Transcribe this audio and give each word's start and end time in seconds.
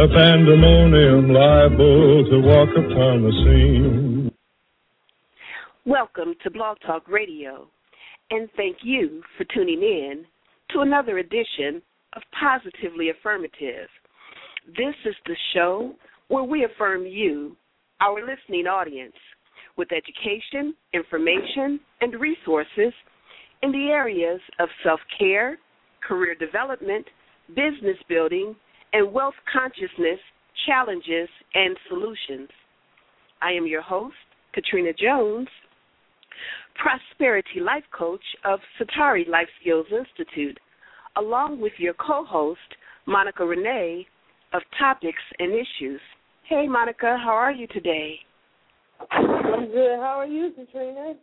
a 0.00 0.08
pandemonium 0.08 1.28
liable 1.28 2.24
to 2.24 2.40
walk 2.40 2.70
upon 2.70 3.22
the 3.22 3.32
scene. 3.44 4.32
Welcome 5.84 6.34
to 6.42 6.50
Blog 6.50 6.78
Talk 6.86 7.06
Radio, 7.06 7.68
and 8.30 8.48
thank 8.56 8.78
you 8.82 9.20
for 9.36 9.44
tuning 9.52 9.82
in 9.82 10.24
to 10.70 10.80
another 10.80 11.18
edition 11.18 11.82
of 12.14 12.22
Positively 12.40 13.10
Affirmative. 13.10 13.88
This 14.68 14.94
is 15.04 15.14
the 15.26 15.36
show 15.52 15.92
where 16.28 16.44
we 16.44 16.64
affirm 16.64 17.04
you, 17.04 17.54
our 18.00 18.20
listening 18.20 18.66
audience, 18.66 19.12
with 19.76 19.88
education, 19.92 20.74
information, 20.94 21.78
and 22.00 22.18
resources 22.18 22.94
in 23.62 23.70
the 23.70 23.90
areas 23.90 24.40
of 24.60 24.70
self 24.82 25.00
care, 25.18 25.58
career 26.08 26.34
development, 26.34 27.04
business 27.48 27.98
building, 28.08 28.56
and 28.92 29.12
wealth 29.12 29.34
consciousness 29.52 30.18
challenges 30.66 31.28
and 31.54 31.76
solutions. 31.88 32.48
I 33.42 33.52
am 33.52 33.66
your 33.66 33.82
host, 33.82 34.14
Katrina 34.52 34.92
Jones, 34.92 35.48
Prosperity 36.74 37.60
Life 37.60 37.84
Coach 37.96 38.24
of 38.44 38.60
Satari 38.78 39.28
Life 39.28 39.48
Skills 39.60 39.86
Institute, 39.90 40.58
along 41.16 41.60
with 41.60 41.72
your 41.78 41.94
co 41.94 42.24
host, 42.24 42.60
Monica 43.06 43.44
Renee 43.44 44.06
of 44.52 44.62
Topics 44.78 45.22
and 45.38 45.52
Issues. 45.52 46.00
Hey, 46.48 46.66
Monica, 46.66 47.16
how 47.22 47.32
are 47.32 47.52
you 47.52 47.66
today? 47.68 48.16
I'm 49.10 49.66
good. 49.70 49.96
How 49.98 50.18
are 50.18 50.26
you, 50.26 50.52
Katrina? 50.54 51.14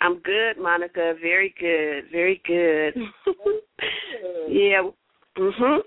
I'm 0.00 0.18
good, 0.20 0.60
Monica. 0.60 1.14
Very 1.20 1.54
good. 1.60 2.10
Very 2.10 2.42
good. 2.46 2.94
yeah. 4.48 4.82
Mhm 5.38 5.80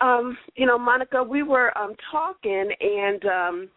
um, 0.00 0.36
you 0.54 0.66
know, 0.66 0.78
Monica, 0.78 1.22
we 1.22 1.42
were 1.42 1.76
um, 1.76 1.94
talking 2.10 2.70
and 2.80 3.24
um, 3.24 3.68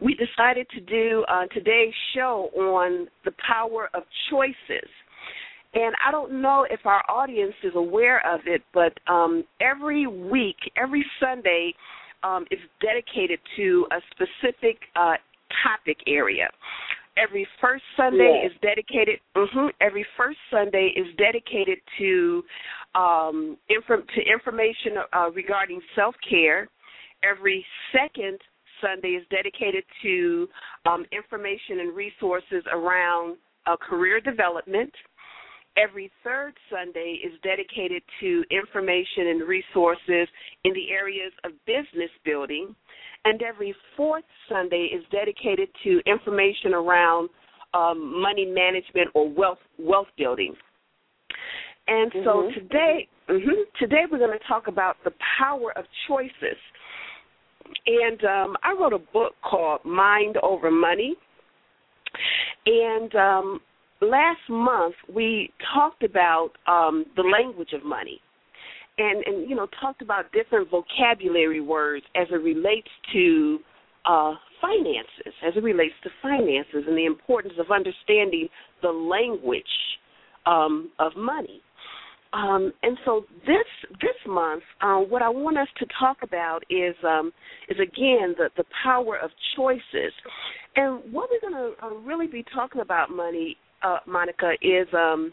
we 0.00 0.14
decided 0.14 0.66
to 0.70 0.80
do 0.80 1.24
uh, 1.28 1.46
today's 1.52 1.94
show 2.14 2.50
on 2.56 3.08
the 3.24 3.32
power 3.46 3.88
of 3.94 4.02
choices. 4.30 4.88
And 5.74 5.94
I 6.06 6.10
don't 6.10 6.42
know 6.42 6.66
if 6.68 6.80
our 6.84 7.02
audience 7.08 7.54
is 7.62 7.72
aware 7.74 8.20
of 8.26 8.40
it, 8.46 8.62
but 8.74 8.92
um, 9.10 9.44
every 9.60 10.06
week, 10.06 10.56
every 10.76 11.04
Sunday, 11.18 11.74
um, 12.22 12.44
is 12.50 12.60
dedicated 12.80 13.40
to 13.56 13.86
a 13.90 13.96
specific 14.12 14.78
uh, 14.96 15.14
topic 15.64 15.98
area. 16.06 16.48
Every 17.16 17.46
first 17.60 17.84
Sunday 17.96 18.42
is 18.46 18.52
dedicated. 18.62 19.20
Mm-hmm, 19.36 19.68
every 19.80 20.06
first 20.16 20.38
Sunday 20.50 20.92
is 20.96 21.06
dedicated 21.18 21.78
to 21.98 22.42
um, 22.94 23.58
to 23.68 24.20
information 24.22 24.92
uh, 25.12 25.30
regarding 25.30 25.80
self 25.94 26.14
care. 26.28 26.68
Every 27.22 27.64
second 27.92 28.38
Sunday 28.80 29.10
is 29.10 29.24
dedicated 29.30 29.84
to 30.02 30.48
um, 30.86 31.04
information 31.12 31.80
and 31.80 31.94
resources 31.94 32.64
around 32.72 33.36
uh, 33.66 33.76
career 33.76 34.20
development. 34.20 34.92
Every 35.76 36.10
third 36.22 36.52
Sunday 36.70 37.20
is 37.24 37.32
dedicated 37.42 38.02
to 38.20 38.44
information 38.50 39.28
and 39.28 39.48
resources 39.48 40.28
in 40.64 40.72
the 40.74 40.90
areas 40.90 41.32
of 41.44 41.52
business 41.66 42.10
building. 42.24 42.74
And 43.24 43.40
every 43.42 43.74
fourth 43.96 44.24
Sunday 44.48 44.88
is 44.92 45.04
dedicated 45.12 45.68
to 45.84 46.00
information 46.06 46.74
around 46.74 47.28
um, 47.74 48.20
money 48.20 48.44
management 48.44 49.08
or 49.14 49.28
wealth 49.28 49.58
wealth 49.78 50.08
building. 50.18 50.54
And 51.88 52.12
so 52.24 52.30
mm-hmm. 52.30 52.54
today, 52.54 53.08
mm-hmm, 53.28 53.62
today 53.78 54.02
we're 54.10 54.18
going 54.18 54.38
to 54.38 54.46
talk 54.46 54.68
about 54.68 54.96
the 55.04 55.12
power 55.38 55.76
of 55.76 55.84
choices. 56.06 56.58
And 57.86 58.22
um, 58.24 58.56
I 58.62 58.74
wrote 58.78 58.92
a 58.92 58.98
book 58.98 59.34
called 59.42 59.84
Mind 59.84 60.36
Over 60.42 60.70
Money. 60.70 61.14
And 62.66 63.14
um, 63.14 63.60
last 64.00 64.40
month 64.48 64.94
we 65.12 65.50
talked 65.74 66.02
about 66.02 66.50
um, 66.66 67.06
the 67.16 67.22
language 67.22 67.72
of 67.72 67.84
money, 67.84 68.20
and 68.98 69.24
and 69.26 69.48
you 69.48 69.56
know 69.56 69.66
talked 69.80 70.02
about 70.02 70.30
different 70.32 70.68
vocabulary 70.70 71.60
words 71.60 72.04
as 72.14 72.28
it 72.30 72.42
relates 72.42 72.88
to 73.12 73.58
uh, 74.04 74.34
finances, 74.60 75.32
as 75.46 75.54
it 75.56 75.62
relates 75.62 75.94
to 76.02 76.10
finances, 76.20 76.84
and 76.86 76.96
the 76.96 77.06
importance 77.06 77.54
of 77.58 77.70
understanding 77.70 78.48
the 78.82 78.88
language 78.88 79.64
um, 80.46 80.90
of 80.98 81.12
money. 81.16 81.62
Um, 82.32 82.72
and 82.82 82.96
so 83.04 83.26
this 83.46 83.66
this 84.00 84.16
month, 84.26 84.62
uh, 84.80 84.96
what 84.96 85.20
I 85.20 85.28
want 85.28 85.58
us 85.58 85.68
to 85.78 85.86
talk 85.98 86.18
about 86.22 86.60
is 86.70 86.94
um, 87.06 87.32
is 87.68 87.78
again 87.78 88.34
the 88.38 88.48
the 88.56 88.64
power 88.82 89.18
of 89.18 89.30
choices, 89.54 90.12
and 90.76 91.00
what 91.12 91.28
we're 91.30 91.50
going 91.50 91.74
to 91.74 91.84
uh, 91.84 91.90
really 91.90 92.26
be 92.26 92.44
talking 92.54 92.80
about, 92.80 93.10
money, 93.10 93.56
uh, 93.82 93.98
Monica, 94.06 94.52
is 94.62 94.88
um, 94.94 95.32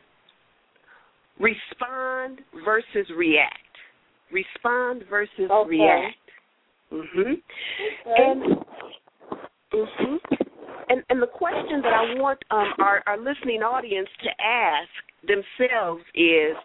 respond 1.39 2.39
versus 2.65 3.09
react. 3.15 3.55
Respond 4.31 5.03
versus 5.09 5.49
okay. 5.49 5.69
react. 5.69 6.15
Mhm. 6.91 7.41
Okay. 8.05 8.15
And 8.17 8.65
mhm. 9.73 10.19
And 10.89 11.03
and 11.09 11.21
the 11.21 11.27
question 11.27 11.81
that 11.81 11.93
I 11.93 12.19
want 12.19 12.43
um, 12.51 12.73
our 12.79 13.03
our 13.05 13.17
listening 13.17 13.61
audience 13.61 14.09
to 14.23 14.29
ask 14.41 14.89
themselves 15.23 16.03
is 16.15 16.55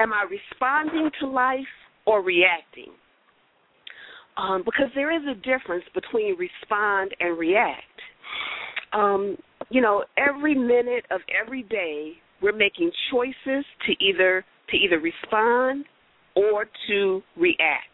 Am 0.00 0.14
I 0.14 0.24
responding 0.30 1.10
to 1.20 1.26
life 1.26 1.60
or 2.06 2.22
reacting? 2.22 2.92
Um, 4.38 4.62
because 4.64 4.86
there 4.94 5.12
is 5.14 5.22
a 5.28 5.34
difference 5.34 5.84
between 5.92 6.36
respond 6.38 7.14
and 7.20 7.38
react. 7.38 7.84
Um, 8.94 9.36
you 9.68 9.82
know, 9.82 10.04
every 10.16 10.54
minute 10.54 11.04
of 11.10 11.20
every 11.30 11.64
day, 11.64 12.14
we're 12.42 12.56
making 12.56 12.90
choices 13.10 13.64
to 13.86 14.04
either 14.04 14.44
to 14.70 14.76
either 14.76 15.00
respond 15.00 15.84
or 16.36 16.66
to 16.88 17.22
react. 17.36 17.86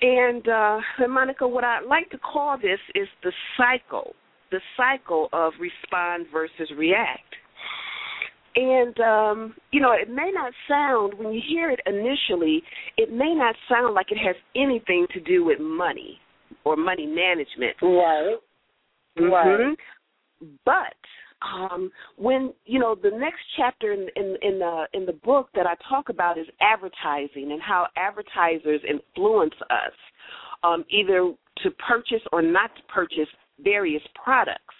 And, 0.00 0.46
uh, 0.48 0.80
Monica, 1.08 1.48
what 1.48 1.64
I'd 1.64 1.86
like 1.88 2.10
to 2.10 2.18
call 2.18 2.58
this 2.58 2.78
is 2.94 3.08
the 3.22 3.32
cycle, 3.56 4.14
the 4.50 4.60
cycle 4.76 5.28
of 5.32 5.52
respond 5.58 6.26
versus 6.32 6.70
react. 6.76 7.34
And 8.56 9.00
um, 9.00 9.54
you 9.72 9.80
know, 9.80 9.92
it 9.92 10.08
may 10.08 10.30
not 10.32 10.52
sound 10.68 11.14
when 11.14 11.32
you 11.32 11.40
hear 11.48 11.70
it 11.70 11.80
initially, 11.86 12.62
it 12.96 13.10
may 13.12 13.34
not 13.34 13.56
sound 13.68 13.94
like 13.94 14.12
it 14.12 14.18
has 14.18 14.36
anything 14.54 15.06
to 15.12 15.20
do 15.20 15.44
with 15.44 15.58
money 15.58 16.20
or 16.64 16.76
money 16.76 17.06
management. 17.06 17.76
Right. 17.82 18.36
Mm-hmm. 19.18 19.24
Right. 19.24 19.76
But 20.64 20.94
um, 21.44 21.90
when 22.16 22.52
you 22.64 22.78
know 22.78 22.94
the 22.94 23.10
next 23.10 23.40
chapter 23.56 23.92
in 23.92 24.08
in 24.16 24.36
in 24.42 24.58
the 24.58 24.84
in 24.92 25.06
the 25.06 25.12
book 25.12 25.48
that 25.54 25.66
I 25.66 25.74
talk 25.88 26.08
about 26.08 26.38
is 26.38 26.46
advertising 26.60 27.52
and 27.52 27.60
how 27.60 27.86
advertisers 27.96 28.80
influence 28.88 29.54
us 29.70 29.92
um, 30.62 30.84
either 30.90 31.32
to 31.62 31.70
purchase 31.86 32.22
or 32.32 32.42
not 32.42 32.74
to 32.76 32.82
purchase 32.92 33.28
various 33.62 34.02
products. 34.22 34.74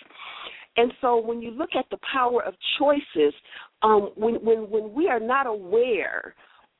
And 0.76 0.93
so 1.00 1.20
when 1.20 1.40
you 1.40 1.50
look 1.50 1.70
at 1.78 1.84
the 1.90 1.99
power 2.12 2.43
of 2.43 2.55
choices, 2.78 3.34
um, 3.82 4.10
when 4.17 4.34
when 4.37 4.70
when 4.70 4.93
we 4.93 5.08
are 5.08 5.20
not 5.20 5.46
aware 5.46 6.34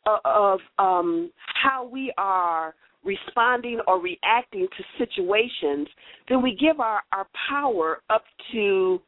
of, 0.07 0.21
of 0.25 0.61
um, 0.79 1.31
how 1.63 1.89
we 1.91 2.13
are 2.19 2.75
responding 3.05 3.81
or 3.87 4.01
reacting 4.01 4.67
to 4.77 5.05
situations, 5.05 5.87
then 6.29 6.43
we 6.43 6.57
give 6.57 6.81
our, 6.81 7.03
our 7.13 7.27
power 7.49 8.01
up 8.09 8.25
to 8.53 9.01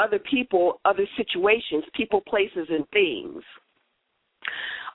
other 0.00 0.18
people, 0.18 0.80
other 0.84 1.06
situations, 1.16 1.84
people, 1.94 2.20
places, 2.20 2.66
and 2.70 2.88
things. 2.90 3.42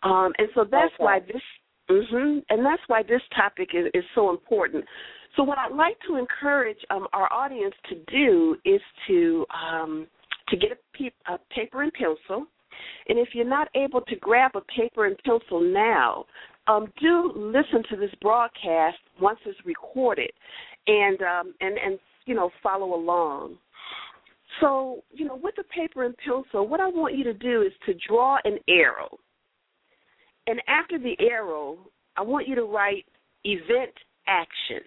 Um, 0.03 0.31
and 0.37 0.47
so 0.55 0.65
that's 0.69 0.93
okay. 0.95 1.03
why 1.03 1.19
this, 1.19 1.41
mm-hmm, 1.89 2.39
and 2.49 2.65
that's 2.65 2.81
why 2.87 3.03
this 3.03 3.21
topic 3.35 3.69
is, 3.73 3.87
is 3.93 4.03
so 4.15 4.29
important. 4.29 4.85
So 5.35 5.43
what 5.43 5.57
I'd 5.57 5.75
like 5.75 5.97
to 6.07 6.15
encourage 6.15 6.77
um, 6.89 7.07
our 7.13 7.31
audience 7.31 7.75
to 7.89 7.95
do 8.11 8.57
is 8.65 8.81
to 9.07 9.45
um, 9.53 10.07
to 10.49 10.57
get 10.57 10.71
a, 10.71 10.97
pe- 10.97 11.11
a 11.27 11.37
paper 11.53 11.83
and 11.83 11.93
pencil, 11.93 12.47
and 13.07 13.19
if 13.19 13.29
you're 13.33 13.45
not 13.45 13.67
able 13.75 14.01
to 14.01 14.15
grab 14.15 14.51
a 14.55 14.61
paper 14.61 15.05
and 15.05 15.15
pencil 15.23 15.61
now, 15.61 16.25
um, 16.67 16.91
do 16.99 17.31
listen 17.35 17.83
to 17.89 17.95
this 17.95 18.11
broadcast 18.21 18.97
once 19.21 19.39
it's 19.45 19.59
recorded, 19.65 20.31
and 20.87 21.21
um, 21.21 21.53
and 21.61 21.77
and 21.77 21.99
you 22.25 22.35
know 22.35 22.49
follow 22.63 22.95
along. 22.95 23.57
So 24.59 25.03
you 25.11 25.25
know, 25.25 25.39
with 25.41 25.56
the 25.56 25.63
paper 25.63 26.03
and 26.03 26.15
pencil, 26.17 26.67
what 26.67 26.79
I 26.79 26.88
want 26.88 27.17
you 27.17 27.23
to 27.25 27.33
do 27.33 27.61
is 27.61 27.71
to 27.85 27.94
draw 28.07 28.38
an 28.44 28.57
arrow, 28.67 29.17
and 30.47 30.61
after 30.67 30.97
the 30.97 31.15
arrow, 31.19 31.77
I 32.17 32.21
want 32.21 32.47
you 32.47 32.56
to 32.56 32.63
write 32.63 33.06
event 33.44 33.94
action. 34.27 34.81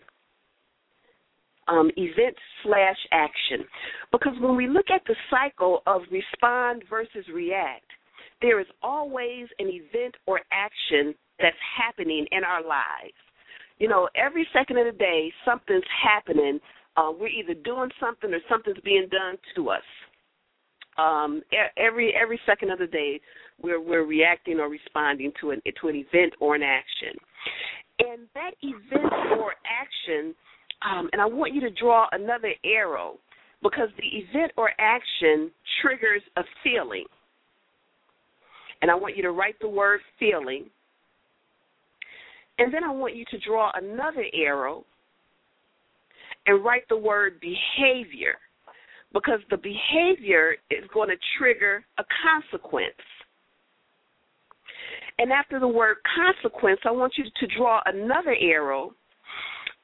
Um, 1.69 1.91
event 1.97 2.35
slash 2.65 2.97
action. 3.13 3.65
Because 4.11 4.35
when 4.41 4.57
we 4.57 4.67
look 4.67 4.87
at 4.93 5.03
the 5.07 5.15
cycle 5.31 5.83
of 5.87 6.03
respond 6.11 6.83
versus 6.91 7.25
react, 7.33 7.87
there 8.43 8.61
is 8.61 8.67
always 8.83 9.47
an 9.61 9.69
event 9.69 10.17
or 10.27 10.41
action 10.51 11.15
that's 11.39 11.57
happening 11.79 12.27
in 12.33 12.43
our 12.43 12.63
lives. 12.63 13.15
You 13.79 13.89
know, 13.89 14.09
every 14.17 14.47
second 14.53 14.79
of 14.79 14.87
the 14.87 14.99
day, 14.99 15.33
something's 15.45 15.83
happening. 16.03 16.59
Uh, 16.97 17.11
we're 17.19 17.29
either 17.29 17.55
doing 17.55 17.91
something 17.99 18.33
or 18.33 18.41
something's 18.49 18.79
being 18.85 19.09
done 19.11 19.37
to 19.55 19.71
us. 19.71 19.83
Um, 20.99 21.43
every 21.79 22.15
every 22.15 22.39
second 22.45 22.71
of 22.71 22.79
the 22.79 22.87
day, 22.87 23.21
we're 23.63 23.81
we're 23.81 24.05
reacting 24.05 24.61
or 24.61 24.69
responding 24.69 25.33
to 25.41 25.53
an 25.53 25.63
to 25.81 25.89
an 25.89 25.97
event 25.97 26.35
or 26.39 26.55
an 26.55 26.63
action, 26.63 27.17
and 28.01 28.29
that 28.35 28.53
event 28.61 29.13
or 29.39 29.55
action. 29.65 30.35
Um, 30.83 31.09
and 31.13 31.23
I 31.23 31.27
want 31.27 31.55
you 31.55 31.61
to 31.61 31.71
draw 31.71 32.09
another 32.13 32.53
arrow 32.65 33.15
because 33.63 33.89
the 33.97 34.05
event 34.05 34.53
or 34.57 34.71
action 34.79 35.51
triggers 35.81 36.23
a 36.37 36.43
feeling. 36.65 37.05
And 38.83 38.91
I 38.91 38.97
want 38.97 39.17
you 39.17 39.23
to 39.23 39.31
write 39.31 39.55
the 39.61 39.69
word 39.69 40.01
feeling 40.19 40.69
and 42.59 42.73
then 42.73 42.85
I 42.85 42.91
want 42.91 43.17
you 43.17 43.25
to 43.31 43.39
draw 43.39 43.73
another 43.75 44.25
arrow 44.35 44.85
and 46.47 46.65
write 46.65 46.89
the 46.89 46.97
word 46.97 47.41
behavior 47.41 48.37
because 49.13 49.41
the 49.51 49.57
behavior 49.57 50.57
is 50.71 50.85
going 50.93 51.09
to 51.09 51.17
trigger 51.39 51.85
a 51.99 52.05
consequence. 52.25 52.95
And 55.19 55.31
after 55.31 55.61
the 55.61 55.69
word 55.69 55.99
consequence, 56.17 56.81
I 56.85 56.91
want 56.91 57.15
you 57.17 57.25
to 57.25 57.57
draw 57.57 57.81
another 57.87 58.35
arrow. 58.41 58.95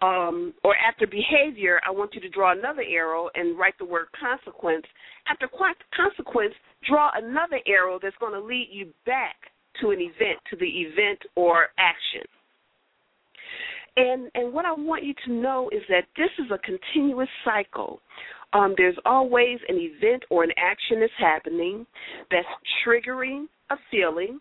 Um, 0.00 0.54
or 0.62 0.76
after 0.76 1.08
behavior, 1.08 1.80
I 1.86 1.90
want 1.90 2.14
you 2.14 2.20
to 2.20 2.28
draw 2.28 2.52
another 2.52 2.82
arrow 2.82 3.28
and 3.34 3.58
write 3.58 3.74
the 3.78 3.84
word 3.84 4.06
consequence. 4.18 4.84
After 5.28 5.48
consequence, 5.94 6.54
draw 6.88 7.10
another 7.14 7.58
arrow 7.66 7.98
that's 8.00 8.16
going 8.20 8.32
to 8.32 8.40
lead 8.40 8.68
you 8.70 8.86
back 9.06 9.34
to 9.80 9.90
an 9.90 9.98
event, 10.00 10.38
to 10.50 10.56
the 10.56 10.66
event 10.66 11.18
or 11.34 11.66
action. 11.78 12.22
And 13.98 14.30
and 14.34 14.52
what 14.52 14.64
I 14.64 14.72
want 14.72 15.02
you 15.02 15.12
to 15.26 15.32
know 15.32 15.68
is 15.72 15.82
that 15.88 16.04
this 16.16 16.30
is 16.38 16.52
a 16.52 16.58
continuous 16.58 17.28
cycle. 17.44 18.00
Um, 18.52 18.74
there's 18.76 18.96
always 19.04 19.58
an 19.68 19.76
event 19.76 20.22
or 20.30 20.44
an 20.44 20.52
action 20.56 21.00
that's 21.00 21.12
happening 21.18 21.84
that's 22.30 22.46
triggering 22.86 23.46
a 23.70 23.76
feeling. 23.90 24.40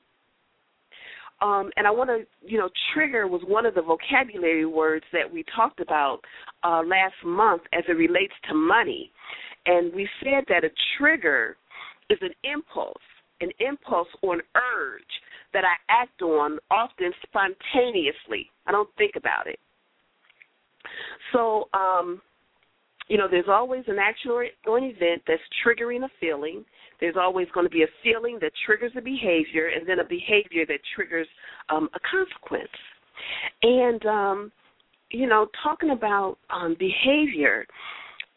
Um, 1.42 1.72
and 1.76 1.86
I 1.86 1.92
want 1.92 2.10
to, 2.10 2.26
you 2.48 2.58
know, 2.58 2.70
trigger 2.94 3.28
was 3.28 3.42
one 3.48 3.66
of 3.66 3.74
the 3.74 3.82
vocabulary 3.82 4.66
words 4.66 5.06
that 5.12 5.32
we 5.32 5.44
talked 5.56 5.80
about 5.80 6.20
uh, 6.64 6.82
last 6.86 7.16
month 7.26 7.64
as 7.74 7.84
it 7.88 7.94
relates 7.94 8.34
to 8.50 8.56
money. 8.56 9.12
And 9.66 9.94
we 9.94 10.08
said 10.24 10.46
that 10.50 10.64
a 10.64 10.70
trigger 10.98 11.58
is 12.10 12.18
an 12.22 12.32
impulse, 12.44 12.94
an 13.42 13.50
impulse 13.60 14.08
or 14.22 14.36
an 14.36 14.42
urge 14.56 15.04
that 15.54 15.64
I 15.64 15.76
act 15.90 16.22
on 16.22 16.60
often 16.70 17.12
spontaneously. 17.24 18.50
I 18.66 18.72
don't 18.72 18.90
think 18.98 19.14
about 19.16 19.48
it. 19.48 19.60
So, 21.34 21.70
um, 21.74 22.22
you 23.08 23.18
know, 23.18 23.28
there's 23.30 23.48
always 23.50 23.84
an 23.88 23.98
action 24.00 24.32
or, 24.32 24.44
an 24.44 24.52
event 24.66 25.22
that's 25.28 25.42
triggering 25.66 26.04
a 26.04 26.10
feeling. 26.20 26.66
There's 27.00 27.16
always 27.18 27.48
going 27.54 27.66
to 27.66 27.70
be 27.70 27.84
a 27.84 27.88
feeling 28.04 28.38
that 28.42 28.52
triggers 28.66 28.92
a 28.98 29.02
behavior, 29.02 29.70
and 29.76 29.88
then 29.88 30.00
a 30.00 30.04
behavior 30.04 30.66
that 30.68 30.80
triggers 30.96 31.28
um, 31.70 31.90
a 31.94 32.00
consequence. 32.00 32.70
And, 33.64 34.06
um, 34.06 34.52
you 35.10 35.28
know, 35.28 35.48
talking 35.64 35.92
about 35.92 36.38
um, 36.50 36.76
behavior 36.78 37.66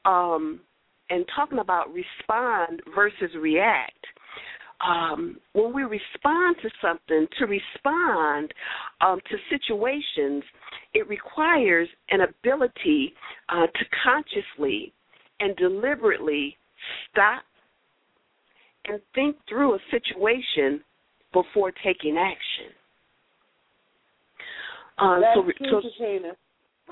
um, 0.04 0.60
and 1.10 1.24
talking 1.34 1.58
about 1.58 1.92
respond 1.92 2.80
versus 2.94 3.30
react– 3.36 4.06
um, 4.86 5.36
when 5.52 5.74
we 5.74 5.82
respond 5.82 6.56
to 6.62 6.70
something, 6.80 7.26
to 7.38 7.46
respond 7.46 8.52
um, 9.00 9.20
to 9.30 9.36
situations, 9.50 10.42
it 10.94 11.08
requires 11.08 11.88
an 12.10 12.20
ability 12.22 13.12
uh, 13.48 13.66
to 13.66 13.84
consciously 14.02 14.92
and 15.40 15.56
deliberately 15.56 16.56
stop 17.10 17.42
and 18.86 19.00
think 19.14 19.36
through 19.48 19.74
a 19.74 19.78
situation 19.90 20.82
before 21.32 21.72
taking 21.84 22.16
action. 22.16 22.72
Uh, 24.98 25.20
That's 25.20 25.36
so, 25.36 25.42
true, 25.42 25.82
so. 25.98 26.20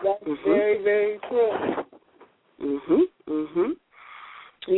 That's 0.05 0.23
mm-hmm. 0.23 0.51
very, 0.51 0.83
very 0.83 1.19
true. 1.29 1.85
Mhm. 2.61 3.03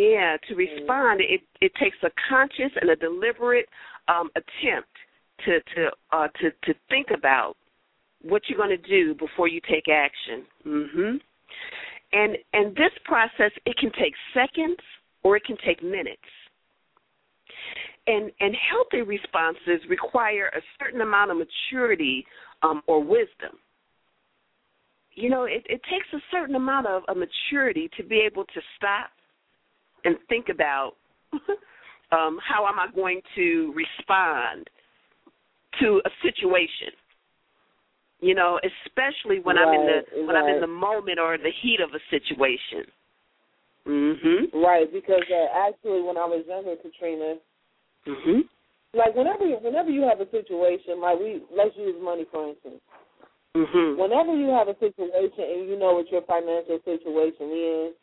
Yeah, 0.00 0.38
to 0.48 0.54
respond, 0.54 1.20
it 1.20 1.42
it 1.60 1.72
takes 1.74 1.96
a 2.02 2.10
conscious 2.26 2.72
and 2.80 2.88
a 2.88 2.96
deliberate 2.96 3.68
um, 4.08 4.30
attempt 4.34 4.88
to 5.44 5.60
to 5.74 5.90
uh, 6.10 6.28
to 6.40 6.50
to 6.64 6.78
think 6.88 7.08
about 7.14 7.56
what 8.22 8.42
you're 8.48 8.56
going 8.56 8.70
to 8.70 8.88
do 8.88 9.14
before 9.14 9.46
you 9.46 9.60
take 9.68 9.88
action. 9.88 10.46
Mhm. 10.66 11.20
And 12.12 12.38
and 12.54 12.74
this 12.76 12.92
process 13.04 13.52
it 13.66 13.76
can 13.76 13.92
take 13.92 14.14
seconds 14.32 14.80
or 15.22 15.36
it 15.36 15.44
can 15.44 15.58
take 15.58 15.82
minutes. 15.82 16.30
And 18.06 18.32
and 18.40 18.56
healthy 18.56 19.02
responses 19.02 19.86
require 19.86 20.46
a 20.48 20.62
certain 20.78 21.02
amount 21.02 21.30
of 21.30 21.36
maturity 21.36 22.26
um, 22.62 22.82
or 22.86 23.04
wisdom. 23.04 23.58
You 25.12 25.28
know, 25.28 25.44
it, 25.44 25.66
it 25.68 25.82
takes 25.90 26.06
a 26.14 26.20
certain 26.30 26.54
amount 26.54 26.86
of, 26.86 27.02
of 27.08 27.18
maturity 27.18 27.90
to 27.98 28.02
be 28.02 28.20
able 28.20 28.44
to 28.44 28.60
stop 28.76 29.10
and 30.04 30.16
think 30.28 30.48
about 30.48 30.92
um, 32.12 32.38
how 32.42 32.66
am 32.66 32.78
I 32.78 32.86
going 32.94 33.20
to 33.36 33.74
respond 33.74 34.68
to 35.78 36.02
a 36.04 36.10
situation. 36.22 36.92
You 38.20 38.34
know, 38.34 38.60
especially 38.60 39.40
when 39.40 39.56
right, 39.56 39.66
I'm 39.66 39.80
in 39.80 39.86
the 39.86 40.26
when 40.26 40.36
right. 40.36 40.44
I'm 40.44 40.54
in 40.54 40.60
the 40.60 40.66
moment 40.66 41.18
or 41.18 41.38
the 41.38 41.52
heat 41.62 41.80
of 41.80 41.90
a 41.94 42.02
situation. 42.10 42.84
Mhm. 43.86 44.52
Right, 44.52 44.92
because 44.92 45.24
uh, 45.30 45.46
actually, 45.68 46.02
when 46.02 46.18
I 46.18 46.26
was 46.26 46.44
younger, 46.46 46.76
Katrina. 46.76 47.36
Mhm. 48.06 48.48
Like 48.92 49.14
whenever 49.14 49.46
whenever 49.60 49.90
you 49.90 50.02
have 50.02 50.20
a 50.20 50.28
situation, 50.30 51.00
like 51.00 51.18
we 51.18 51.42
let's 51.54 51.76
use 51.76 51.96
money 52.02 52.26
for 52.30 52.48
instance. 52.48 52.82
Mhm. 53.56 53.96
Whenever 53.96 54.34
you 54.34 54.48
have 54.50 54.68
a 54.68 54.76
situation 54.78 55.44
and 55.44 55.68
you 55.68 55.78
know 55.78 55.94
what 55.94 56.10
your 56.10 56.22
financial 56.22 56.78
situation 56.84 57.50
is, 57.50 57.94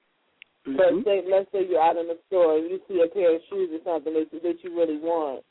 Mm-hmm. 0.68 0.76
But 0.76 1.06
say, 1.08 1.24
let's 1.24 1.52
say 1.52 1.64
you're 1.64 1.82
out 1.82 1.96
in 1.96 2.08
the 2.08 2.20
store 2.28 2.58
and 2.58 2.70
you 2.70 2.80
see 2.88 3.00
a 3.00 3.08
pair 3.08 3.36
of 3.36 3.42
shoes 3.50 3.72
or 3.72 3.80
something 3.88 4.14
that 4.14 4.28
you, 4.32 4.40
that 4.44 4.60
you 4.64 4.76
really 4.76 5.00
want. 5.00 5.44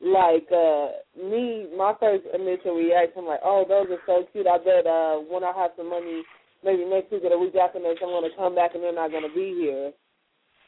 Like 0.00 0.48
uh 0.50 1.04
me, 1.16 1.68
my 1.76 1.94
first 2.00 2.24
initial 2.34 2.74
reaction, 2.74 3.24
like, 3.24 3.40
oh, 3.44 3.64
those 3.68 3.86
are 3.92 4.02
so 4.08 4.26
cute. 4.32 4.48
I 4.48 4.58
bet 4.58 4.88
uh 4.88 5.20
when 5.28 5.44
I 5.44 5.52
have 5.52 5.76
some 5.76 5.88
money, 5.88 6.24
maybe 6.64 6.84
next 6.84 7.12
week 7.12 7.22
or 7.24 7.30
the 7.30 7.38
week 7.38 7.54
after 7.54 7.78
next, 7.78 8.02
I'm 8.02 8.08
going 8.08 8.28
to 8.28 8.36
come 8.36 8.54
back 8.56 8.74
and 8.74 8.82
they're 8.82 8.96
not 8.96 9.12
going 9.12 9.28
to 9.28 9.34
be 9.34 9.54
here. 9.54 9.92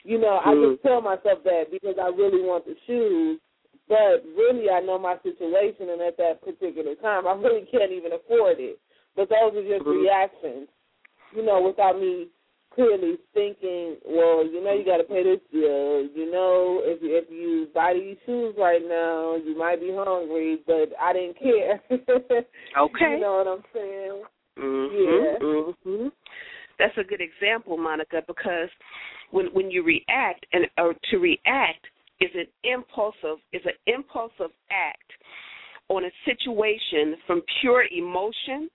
You 0.05 0.21
know, 0.21 0.39
mm-hmm. 0.39 0.49
I 0.49 0.53
just 0.61 0.83
tell 0.85 1.01
myself 1.01 1.43
that 1.45 1.73
because 1.73 1.97
I 1.97 2.13
really 2.13 2.45
want 2.45 2.65
the 2.65 2.77
shoes. 2.87 3.41
But 3.89 4.27
really, 4.35 4.71
I 4.71 4.81
know 4.81 4.99
my 4.99 5.15
situation, 5.23 5.91
and 5.95 6.03
at 6.03 6.17
that 6.19 6.43
particular 6.43 6.95
time, 6.99 7.27
I 7.27 7.35
really 7.39 7.67
can't 7.71 7.93
even 7.93 8.13
afford 8.13 8.59
it. 8.59 8.79
But 9.15 9.31
those 9.31 9.55
are 9.55 9.63
just 9.63 9.87
mm-hmm. 9.87 10.03
reactions, 10.03 10.67
you 11.35 11.47
know, 11.47 11.63
without 11.63 11.99
me 11.99 12.27
clearly 12.77 13.17
thinking, 13.35 13.97
well, 14.07 14.47
you 14.47 14.63
know, 14.63 14.73
you 14.75 14.85
got 14.85 14.99
to 14.99 15.05
pay 15.05 15.25
this 15.25 15.41
bill. 15.51 16.07
You 16.15 16.31
know, 16.31 16.81
if 16.85 17.03
you, 17.03 17.17
if 17.17 17.25
you 17.31 17.69
buy 17.75 17.95
these 17.95 18.17
shoes 18.27 18.55
right 18.57 18.83
now, 18.87 19.37
you 19.37 19.59
might 19.59 19.81
be 19.81 19.91
hungry, 19.93 20.59
but 20.67 20.91
I 21.01 21.13
didn't 21.13 21.39
care. 21.39 21.81
okay. 21.91 23.15
You 23.15 23.21
know 23.21 23.43
what 23.43 23.49
I'm 23.49 23.65
saying? 23.75 24.23
Mhm. 24.59 24.89
Yeah. 24.93 25.47
Mhm. 25.47 26.13
That's 26.79 26.97
a 26.99 27.05
good 27.05 27.21
example, 27.21 27.77
Monica, 27.79 28.23
because 28.27 28.69
when 29.31 29.47
when 29.47 29.71
you 29.71 29.83
react 29.83 30.47
and 30.53 30.67
or 30.79 30.95
to 31.11 31.17
react 31.19 31.87
is 32.21 32.31
an 32.35 32.47
impulsive 32.65 33.39
is 33.53 33.63
an 33.65 33.77
impulsive 33.87 34.53
act 34.71 35.11
on 35.89 36.05
a 36.05 36.11
situation 36.25 37.17
from 37.27 37.43
pure 37.61 37.85
emotion 37.93 38.69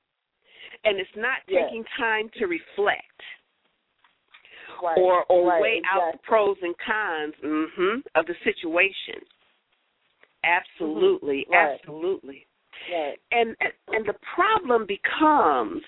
and 0.83 0.99
it's 0.99 1.09
not 1.15 1.39
yes. 1.47 1.63
taking 1.63 1.83
time 1.97 2.29
to 2.39 2.45
reflect 2.45 3.21
right. 4.81 4.97
or 4.97 5.23
or 5.25 5.49
right. 5.49 5.61
weigh 5.61 5.77
exactly. 5.79 6.01
out 6.01 6.11
the 6.13 6.19
pros 6.23 6.57
and 6.61 6.75
cons 6.85 7.33
mm-hmm, 7.43 7.99
of 8.15 8.25
the 8.25 8.35
situation. 8.43 9.21
Absolutely, 10.43 11.45
mm-hmm. 11.45 11.53
right. 11.53 11.79
absolutely. 11.79 12.45
Right. 12.91 13.17
And 13.31 13.55
and 13.89 14.05
the 14.05 14.15
problem 14.35 14.87
becomes 14.87 15.81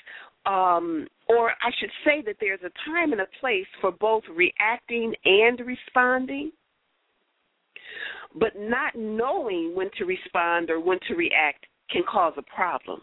um, 0.45 1.07
or 1.29 1.51
I 1.51 1.71
should 1.79 1.89
say 2.05 2.21
that 2.25 2.35
there's 2.39 2.59
a 2.63 2.89
time 2.89 3.13
and 3.13 3.21
a 3.21 3.27
place 3.39 3.67
for 3.79 3.91
both 3.91 4.23
reacting 4.33 5.13
and 5.25 5.59
responding. 5.61 6.51
But 8.35 8.53
not 8.57 8.95
knowing 8.95 9.73
when 9.75 9.89
to 9.97 10.05
respond 10.05 10.69
or 10.69 10.79
when 10.79 10.99
to 11.07 11.15
react 11.15 11.65
can 11.91 12.03
cause 12.09 12.33
a 12.37 12.41
problem. 12.41 13.01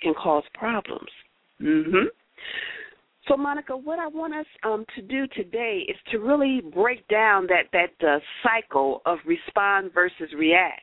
Can 0.00 0.14
cause 0.14 0.44
problems. 0.54 1.10
Mhm. 1.60 2.06
So, 3.28 3.36
Monica, 3.36 3.76
what 3.76 3.98
I 4.00 4.08
want 4.08 4.34
us 4.34 4.46
um, 4.64 4.84
to 4.96 5.02
do 5.02 5.26
today 5.28 5.84
is 5.88 5.96
to 6.10 6.18
really 6.18 6.60
break 6.60 7.06
down 7.08 7.46
that 7.46 7.66
that 7.72 8.06
uh, 8.06 8.18
cycle 8.42 9.00
of 9.06 9.18
respond 9.24 9.92
versus 9.94 10.28
react. 10.36 10.82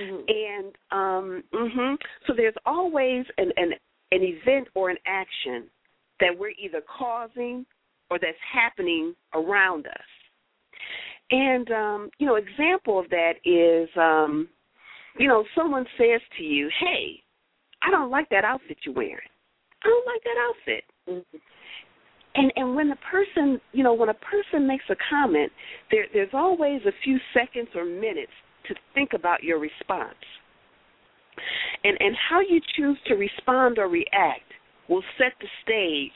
Mm-hmm. 0.00 0.24
And 0.26 0.74
um, 0.90 1.42
mm-hmm, 1.52 1.94
so 2.26 2.32
there's 2.34 2.54
always 2.64 3.26
an, 3.36 3.52
an 3.56 3.72
an 4.12 4.22
event 4.22 4.68
or 4.74 4.88
an 4.88 4.96
action 5.06 5.68
that 6.20 6.30
we're 6.36 6.50
either 6.50 6.80
causing 6.98 7.66
or 8.10 8.18
that's 8.18 8.36
happening 8.52 9.14
around 9.34 9.86
us. 9.86 9.92
And 11.30 11.70
um, 11.70 12.10
you 12.18 12.26
know, 12.26 12.36
example 12.36 12.98
of 12.98 13.10
that 13.10 13.34
is 13.44 13.88
um, 13.98 14.48
you 15.18 15.28
know, 15.28 15.44
someone 15.54 15.84
says 15.98 16.22
to 16.38 16.42
you, 16.42 16.70
"Hey, 16.80 17.22
I 17.82 17.90
don't 17.90 18.10
like 18.10 18.30
that 18.30 18.44
outfit 18.44 18.78
you're 18.84 18.94
wearing. 18.94 19.28
I 19.84 19.88
don't 19.88 20.06
like 20.06 20.24
that 20.24 20.38
outfit." 20.38 20.84
Mm-hmm. 21.08 21.38
And 22.36 22.52
and 22.56 22.74
when 22.74 22.88
the 22.88 22.96
person, 23.10 23.60
you 23.72 23.84
know, 23.84 23.94
when 23.94 24.08
a 24.08 24.14
person 24.14 24.66
makes 24.66 24.84
a 24.90 24.96
comment, 25.08 25.52
there 25.90 26.06
there's 26.12 26.32
always 26.32 26.80
a 26.86 26.92
few 27.04 27.18
seconds 27.32 27.68
or 27.74 27.84
minutes 27.84 28.32
to 28.68 28.74
think 28.94 29.10
about 29.14 29.42
your 29.42 29.58
response. 29.58 30.14
And 31.84 31.96
and 32.00 32.16
how 32.28 32.40
you 32.40 32.60
choose 32.76 32.98
to 33.06 33.14
respond 33.14 33.78
or 33.78 33.88
react 33.88 34.50
will 34.88 35.02
set 35.18 35.32
the 35.40 35.48
stage 35.62 36.12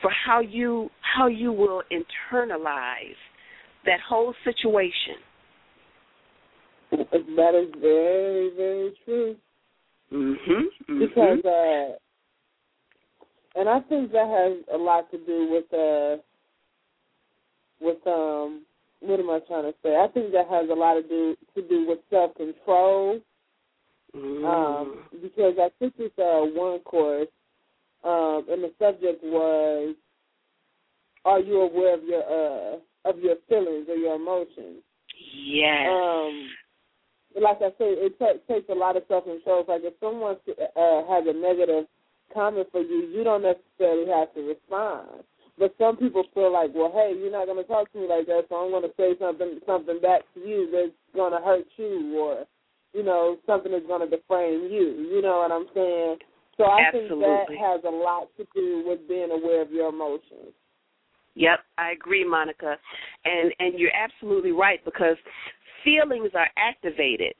for 0.00 0.10
how 0.26 0.40
you 0.40 0.90
how 1.00 1.26
you 1.26 1.52
will 1.52 1.82
internalize 1.90 3.20
that 3.86 4.00
whole 4.06 4.34
situation. 4.44 5.16
That 6.90 7.54
is 7.54 7.72
very 7.80 8.50
very 8.56 8.92
true. 9.04 9.36
Mm 10.12 10.36
Mhm. 10.36 10.98
Because 10.98 11.44
uh 11.44 11.96
and 13.56 13.68
I 13.68 13.80
think 13.80 14.12
that 14.12 14.28
has 14.28 14.58
a 14.72 14.78
lot 14.78 15.10
to 15.10 15.18
do 15.18 15.48
with 15.50 15.72
uh 15.74 16.22
with 17.80 18.06
um 18.06 18.62
what 19.00 19.20
am 19.20 19.30
I 19.30 19.40
trying 19.40 19.64
to 19.64 19.74
say? 19.82 19.96
I 19.96 20.08
think 20.08 20.32
that 20.32 20.48
has 20.48 20.70
a 20.70 20.74
lot 20.74 20.94
to 20.94 21.02
do 21.02 21.36
to 21.54 21.62
do 21.68 21.86
with 21.88 21.98
self 22.10 22.34
control. 22.36 23.20
mm 24.16 24.44
Um, 24.44 25.04
because 25.22 25.54
I 25.58 25.70
took 25.82 25.96
this 25.96 26.12
uh 26.18 26.42
one 26.54 26.80
course, 26.80 27.28
um, 28.04 28.46
and 28.50 28.62
the 28.64 28.72
subject 28.78 29.22
was 29.24 29.94
Are 31.24 31.40
you 31.40 31.60
aware 31.62 31.94
of 31.94 32.04
your 32.04 32.22
uh 32.22 32.76
of 33.08 33.18
your 33.20 33.36
feelings 33.48 33.86
or 33.88 33.96
your 33.96 34.16
emotions? 34.16 34.82
yes. 35.34 35.88
Um 35.88 36.48
like 37.40 37.58
I 37.58 37.70
said, 37.78 37.96
it 37.98 38.18
t- 38.18 38.52
takes 38.54 38.68
a 38.68 38.74
lot 38.74 38.96
of 38.96 39.04
self 39.08 39.24
control. 39.24 39.64
Like 39.68 39.82
if 39.84 39.94
someone 40.00 40.36
uh, 40.48 41.04
has 41.08 41.24
a 41.26 41.32
negative 41.32 41.86
comment 42.32 42.68
for 42.72 42.80
you, 42.80 43.08
you 43.12 43.24
don't 43.24 43.42
necessarily 43.42 44.10
have 44.10 44.32
to 44.34 44.40
respond. 44.42 45.24
But 45.58 45.74
some 45.78 45.96
people 45.96 46.24
feel 46.34 46.52
like, 46.52 46.70
well, 46.74 46.90
hey, 46.92 47.14
you're 47.18 47.30
not 47.30 47.46
going 47.46 47.62
to 47.62 47.68
talk 47.68 47.92
to 47.92 47.98
me 48.00 48.08
like 48.08 48.26
that, 48.26 48.46
so 48.48 48.56
I'm 48.56 48.70
going 48.70 48.88
to 48.88 48.94
say 48.96 49.12
something 49.20 49.60
something 49.66 50.00
back 50.00 50.22
to 50.34 50.40
you 50.40 50.68
that's 50.72 50.96
going 51.14 51.32
to 51.32 51.44
hurt 51.44 51.66
you, 51.76 52.16
or 52.18 52.44
you 52.94 53.02
know, 53.02 53.36
something 53.46 53.72
that's 53.72 53.86
going 53.86 54.08
to 54.08 54.16
defame 54.16 54.68
you. 54.72 55.08
You 55.12 55.20
know 55.22 55.44
what 55.44 55.52
I'm 55.52 55.66
saying? 55.74 56.16
So 56.56 56.64
I 56.64 56.88
Absolutely. 56.88 57.08
think 57.08 57.20
that 57.20 57.46
has 57.60 57.80
a 57.84 57.94
lot 57.94 58.28
to 58.36 58.46
do 58.54 58.84
with 58.86 59.06
being 59.08 59.30
aware 59.30 59.62
of 59.62 59.70
your 59.70 59.88
emotions. 59.88 60.52
Yep, 61.34 61.60
I 61.78 61.92
agree, 61.92 62.24
Monica, 62.28 62.76
and 63.24 63.52
and 63.58 63.78
you're 63.78 63.94
absolutely 63.94 64.52
right 64.52 64.84
because 64.84 65.16
feelings 65.84 66.30
are 66.34 66.48
activated, 66.56 67.34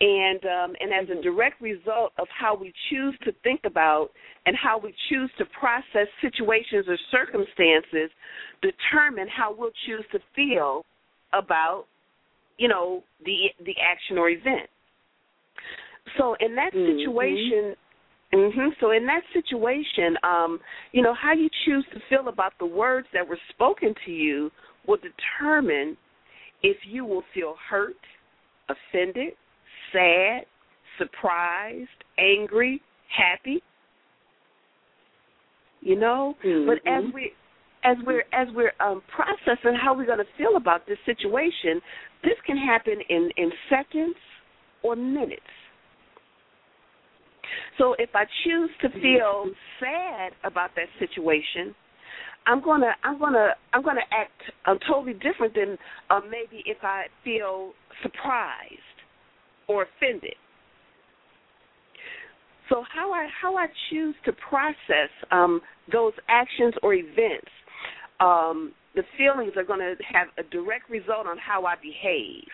and 0.00 0.44
um, 0.44 0.74
and 0.80 0.92
as 0.92 1.08
a 1.16 1.22
direct 1.22 1.60
result 1.60 2.12
of 2.18 2.26
how 2.28 2.54
we 2.54 2.72
choose 2.90 3.16
to 3.24 3.32
think 3.42 3.60
about 3.64 4.10
and 4.44 4.54
how 4.56 4.78
we 4.78 4.94
choose 5.08 5.30
to 5.38 5.44
process 5.58 6.06
situations 6.20 6.86
or 6.86 6.98
circumstances, 7.10 8.10
determine 8.60 9.26
how 9.28 9.54
we'll 9.56 9.70
choose 9.86 10.04
to 10.12 10.18
feel 10.34 10.84
about, 11.32 11.86
you 12.58 12.68
know, 12.68 13.02
the 13.24 13.48
the 13.64 13.74
action 13.80 14.18
or 14.18 14.28
event. 14.28 14.68
So 16.18 16.34
in 16.40 16.54
that 16.56 16.72
Mhm. 16.74 16.98
situation, 16.98 17.76
hmm 18.32 18.70
So 18.80 18.90
in 18.90 19.06
that 19.06 19.22
situation, 19.32 20.18
um, 20.22 20.60
you 20.92 21.00
know, 21.00 21.14
how 21.14 21.32
you 21.32 21.48
choose 21.64 21.86
to 21.92 22.00
feel 22.08 22.28
about 22.28 22.58
the 22.58 22.66
words 22.66 23.06
that 23.12 23.26
were 23.26 23.38
spoken 23.48 23.94
to 24.04 24.10
you 24.10 24.50
will 24.86 24.98
determine 24.98 25.96
if 26.62 26.76
you 26.84 27.04
will 27.04 27.22
feel 27.32 27.54
hurt, 27.54 27.96
offended, 28.68 29.34
sad, 29.92 30.46
surprised, 30.98 31.88
angry, 32.18 32.82
happy. 33.08 33.62
You 35.80 35.96
know, 35.96 36.36
but 36.66 36.78
as 36.86 37.04
Mhm. 37.04 37.12
we 37.12 37.32
as 37.84 37.96
we're 38.04 38.24
as 38.32 38.48
we're 38.50 38.72
um, 38.80 39.00
processing 39.02 39.74
how 39.74 39.94
we're 39.94 40.06
going 40.06 40.18
to 40.18 40.32
feel 40.36 40.56
about 40.56 40.86
this 40.86 40.98
situation, 41.06 41.80
this 42.22 42.40
can 42.44 42.56
happen 42.56 43.00
in 43.08 43.30
in 43.36 43.52
seconds 43.68 44.16
or 44.82 44.96
minutes. 44.96 45.42
So 47.78 47.94
if 47.98 48.10
I 48.14 48.24
choose 48.44 48.70
to 48.80 48.88
feel 49.00 49.50
sad 49.78 50.32
about 50.44 50.74
that 50.74 50.88
situation, 50.98 51.74
I'm 52.46 52.60
gonna 52.60 52.94
I'm 53.04 53.18
gonna 53.18 53.50
I'm 53.72 53.82
gonna 53.82 54.06
act 54.10 54.40
um, 54.66 54.78
totally 54.88 55.14
different 55.14 55.54
than 55.54 55.78
uh, 56.10 56.20
maybe 56.28 56.62
if 56.66 56.78
I 56.82 57.06
feel 57.22 57.72
surprised 58.02 58.95
or 59.68 59.84
offended. 59.84 60.34
So 62.68 62.82
how 62.92 63.12
I 63.12 63.28
how 63.40 63.56
I 63.56 63.66
choose 63.90 64.14
to 64.24 64.32
process 64.32 65.10
um, 65.30 65.60
those 65.92 66.12
actions 66.28 66.74
or 66.82 66.94
events, 66.94 67.50
um, 68.20 68.72
the 68.94 69.02
feelings 69.16 69.52
are 69.56 69.64
going 69.64 69.78
to 69.80 69.94
have 70.12 70.28
a 70.38 70.42
direct 70.50 70.90
result 70.90 71.26
on 71.26 71.38
how 71.38 71.64
I 71.64 71.74
behave, 71.76 72.48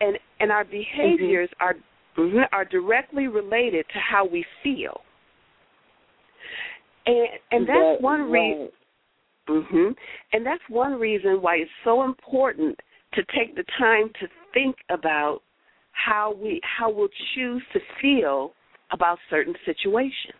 and 0.00 0.18
and 0.40 0.50
our 0.50 0.64
behaviors 0.64 1.50
are 1.60 1.74
mhm, 2.16 2.44
are 2.52 2.64
directly 2.64 3.26
related 3.26 3.84
to 3.92 3.98
how 3.98 4.26
we 4.26 4.44
feel. 4.62 5.02
And 7.06 7.28
and 7.50 7.68
that's 7.68 7.78
That- 7.78 8.00
one 8.00 8.30
reason. 8.30 8.60
right. 8.60 9.64
hmm 9.70 9.92
And 10.32 10.44
that's 10.44 10.62
one 10.68 10.98
reason 10.98 11.40
why 11.40 11.56
it's 11.56 11.70
so 11.84 12.04
important 12.04 12.78
to 13.14 13.22
take 13.34 13.54
the 13.56 13.64
time 13.78 14.10
to 14.20 14.28
think 14.52 14.76
about 14.90 15.42
how 16.04 16.34
we 16.40 16.60
how 16.62 16.90
we'll 16.90 17.08
choose 17.34 17.62
to 17.72 17.80
feel 18.00 18.52
about 18.92 19.18
certain 19.30 19.54
situations. 19.64 20.38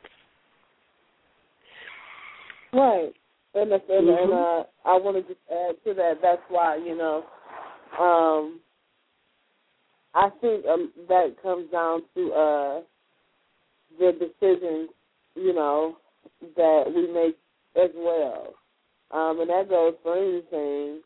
Right. 2.72 3.12
And 3.54 3.72
and, 3.72 3.82
and 3.90 4.08
Mhm. 4.08 4.32
uh, 4.32 4.64
I 4.84 4.96
want 4.96 5.16
to 5.16 5.22
just 5.22 5.40
add 5.50 5.82
to 5.84 5.94
that. 5.94 6.20
That's 6.22 6.42
why 6.48 6.76
you 6.76 6.96
know, 6.96 7.24
um, 7.98 8.60
I 10.14 10.30
think 10.40 10.66
um, 10.66 10.92
that 11.08 11.40
comes 11.42 11.70
down 11.70 12.02
to 12.14 12.32
uh, 12.32 12.82
the 13.98 14.12
decisions 14.12 14.90
you 15.34 15.52
know 15.52 15.96
that 16.56 16.92
we 16.94 17.06
make 17.08 17.36
as 17.76 17.90
well, 17.96 18.54
um, 19.10 19.40
and 19.40 19.50
that 19.50 19.68
goes 19.68 19.94
for 20.02 20.16
anything. 20.16 21.02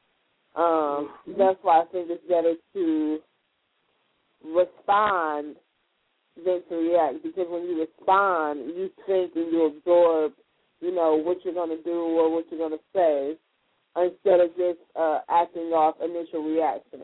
Um, 0.54 1.10
Mhm. 1.26 1.38
That's 1.38 1.58
why 1.62 1.80
I 1.80 1.84
think 1.86 2.10
it's 2.10 2.26
better 2.28 2.54
to 2.74 3.22
respond 4.44 5.56
than 6.44 6.62
to 6.68 6.74
react 6.74 7.22
because 7.22 7.46
when 7.48 7.62
you 7.62 7.80
respond, 7.80 8.60
you 8.74 8.90
think 9.06 9.32
and 9.36 9.52
you 9.52 9.66
absorb 9.66 10.32
you 10.82 10.92
know, 10.92 11.14
what 11.14 11.38
you're 11.44 11.54
going 11.54 11.74
to 11.74 11.82
do 11.82 11.92
or 11.92 12.30
what 12.30 12.44
you're 12.50 12.68
going 12.68 12.78
to 12.78 12.84
say 12.92 13.36
instead 13.96 14.40
of 14.40 14.48
just 14.56 14.80
uh, 14.98 15.20
acting 15.30 15.70
off 15.70 15.94
initial 16.04 16.42
reaction. 16.42 17.00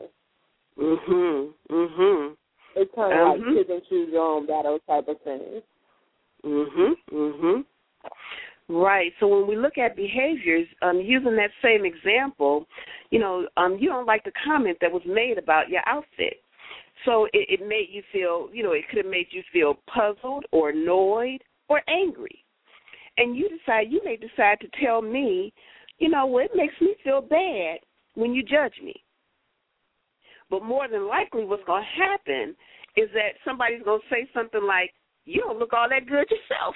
Mhm. 0.77 1.53
Mhm. 1.69 2.37
It's 2.75 2.93
kind 2.93 3.13
of 3.13 3.19
Mhm. 3.19 3.45
like 3.47 3.57
pick 3.57 3.69
and 3.69 3.85
choose 3.87 4.09
your 4.09 4.21
own 4.21 4.45
battle 4.45 4.79
type 4.79 5.07
of 5.07 5.19
thing. 5.21 5.63
Mhm. 6.43 6.97
Mhm. 7.09 7.65
Right. 8.67 9.13
So 9.19 9.27
when 9.27 9.47
we 9.47 9.55
look 9.55 9.77
at 9.77 9.95
behaviors, 9.95 10.67
um, 10.81 10.99
using 11.01 11.35
that 11.37 11.51
same 11.61 11.85
example, 11.85 12.67
you 13.11 13.19
know, 13.19 13.47
um, 13.57 13.77
you 13.77 13.89
don't 13.89 14.05
like 14.05 14.23
the 14.23 14.31
comment 14.31 14.79
that 14.81 14.91
was 14.91 15.03
made 15.05 15.37
about 15.37 15.69
your 15.69 15.81
outfit. 15.87 16.43
So 17.05 17.25
it, 17.33 17.59
it 17.61 17.67
made 17.67 17.87
you 17.91 18.03
feel, 18.11 18.49
you 18.53 18.63
know, 18.63 18.73
it 18.73 18.83
could 18.89 18.97
have 18.97 19.11
made 19.11 19.27
you 19.31 19.41
feel 19.53 19.75
puzzled 19.93 20.45
or 20.51 20.69
annoyed 20.69 21.41
or 21.67 21.81
angry. 21.89 22.43
And 23.17 23.35
you 23.35 23.49
decide, 23.49 23.87
you 23.89 24.01
may 24.03 24.17
decide 24.17 24.59
to 24.61 24.67
tell 24.83 25.01
me, 25.01 25.53
you 25.97 26.09
know, 26.09 26.25
well, 26.25 26.45
it 26.45 26.51
makes 26.55 26.73
me 26.81 26.95
feel 27.03 27.21
bad 27.21 27.79
when 28.15 28.33
you 28.33 28.43
judge 28.43 28.73
me. 28.83 28.93
But 30.49 30.63
more 30.63 30.87
than 30.87 31.07
likely, 31.07 31.45
what's 31.45 31.63
going 31.65 31.83
to 31.83 32.03
happen 32.03 32.55
is 32.97 33.09
that 33.13 33.37
somebody's 33.45 33.83
going 33.83 34.01
to 34.01 34.15
say 34.15 34.27
something 34.33 34.63
like, 34.65 34.93
"You 35.25 35.41
don't 35.41 35.59
look 35.59 35.73
all 35.73 35.87
that 35.89 36.07
good 36.07 36.25
yourself." 36.29 36.75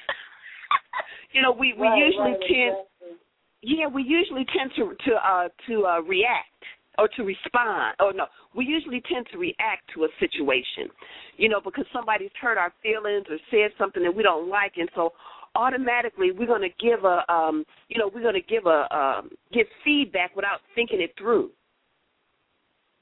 you 1.33 1.41
know, 1.41 1.51
we 1.51 1.73
we 1.73 1.87
right, 1.87 1.97
usually 1.97 2.31
right, 2.31 2.41
tend, 2.41 2.75
exactly. 2.77 3.17
yeah, 3.61 3.87
we 3.87 4.03
usually 4.03 4.45
tend 4.55 4.71
to 4.75 4.93
to 5.09 5.15
uh, 5.15 5.49
to 5.67 5.85
uh, 5.85 6.01
react 6.01 6.63
or 6.97 7.07
to 7.09 7.23
respond. 7.23 7.95
Oh 8.00 8.12
no, 8.13 8.25
we 8.55 8.65
usually 8.65 9.01
tend 9.12 9.27
to 9.31 9.38
react 9.38 9.89
to 9.95 10.05
a 10.05 10.07
situation, 10.19 10.89
you 11.38 11.50
know, 11.50 11.59
because 11.63 11.85
somebody's 11.93 12.31
hurt 12.39 12.57
our 12.57 12.73
feelings 12.81 13.25
or 13.29 13.38
said 13.50 13.71
something 13.77 14.03
that 14.03 14.15
we 14.15 14.23
don't 14.23 14.50
like, 14.50 14.73
and 14.77 14.89
so 14.95 15.13
automatically 15.55 16.31
we're 16.31 16.47
going 16.47 16.62
to 16.62 16.75
give 16.79 17.05
a, 17.05 17.31
um, 17.31 17.63
you 17.89 18.00
know, 18.00 18.09
we're 18.13 18.21
going 18.21 18.33
to 18.33 18.41
give 18.41 18.65
a 18.65 18.88
um, 18.95 19.29
give 19.51 19.67
feedback 19.83 20.35
without 20.35 20.59
thinking 20.75 21.01
it 21.01 21.13
through. 21.17 21.50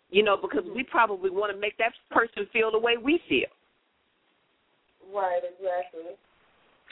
You 0.09 0.23
know, 0.23 0.37
because 0.41 0.65
we 0.75 0.83
probably 0.83 1.29
want 1.29 1.53
to 1.53 1.59
make 1.59 1.77
that 1.77 1.93
person 2.09 2.45
feel 2.51 2.69
the 2.69 2.79
way 2.79 2.97
we 3.01 3.21
feel. 3.29 3.47
Right, 5.13 5.39
exactly. 5.43 6.15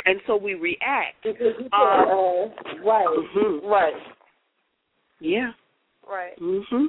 And 0.05 0.21
so 0.25 0.37
we 0.37 0.53
react. 0.53 1.21
Because 1.23 1.53
you 1.59 1.65
Um, 1.65 1.69
can, 1.69 2.79
uh, 2.79 2.83
right, 2.85 3.07
Mhm. 3.07 3.63
right, 3.63 3.93
Yeah. 5.19 5.51
Right. 6.09 6.37
Mhm. 6.39 6.87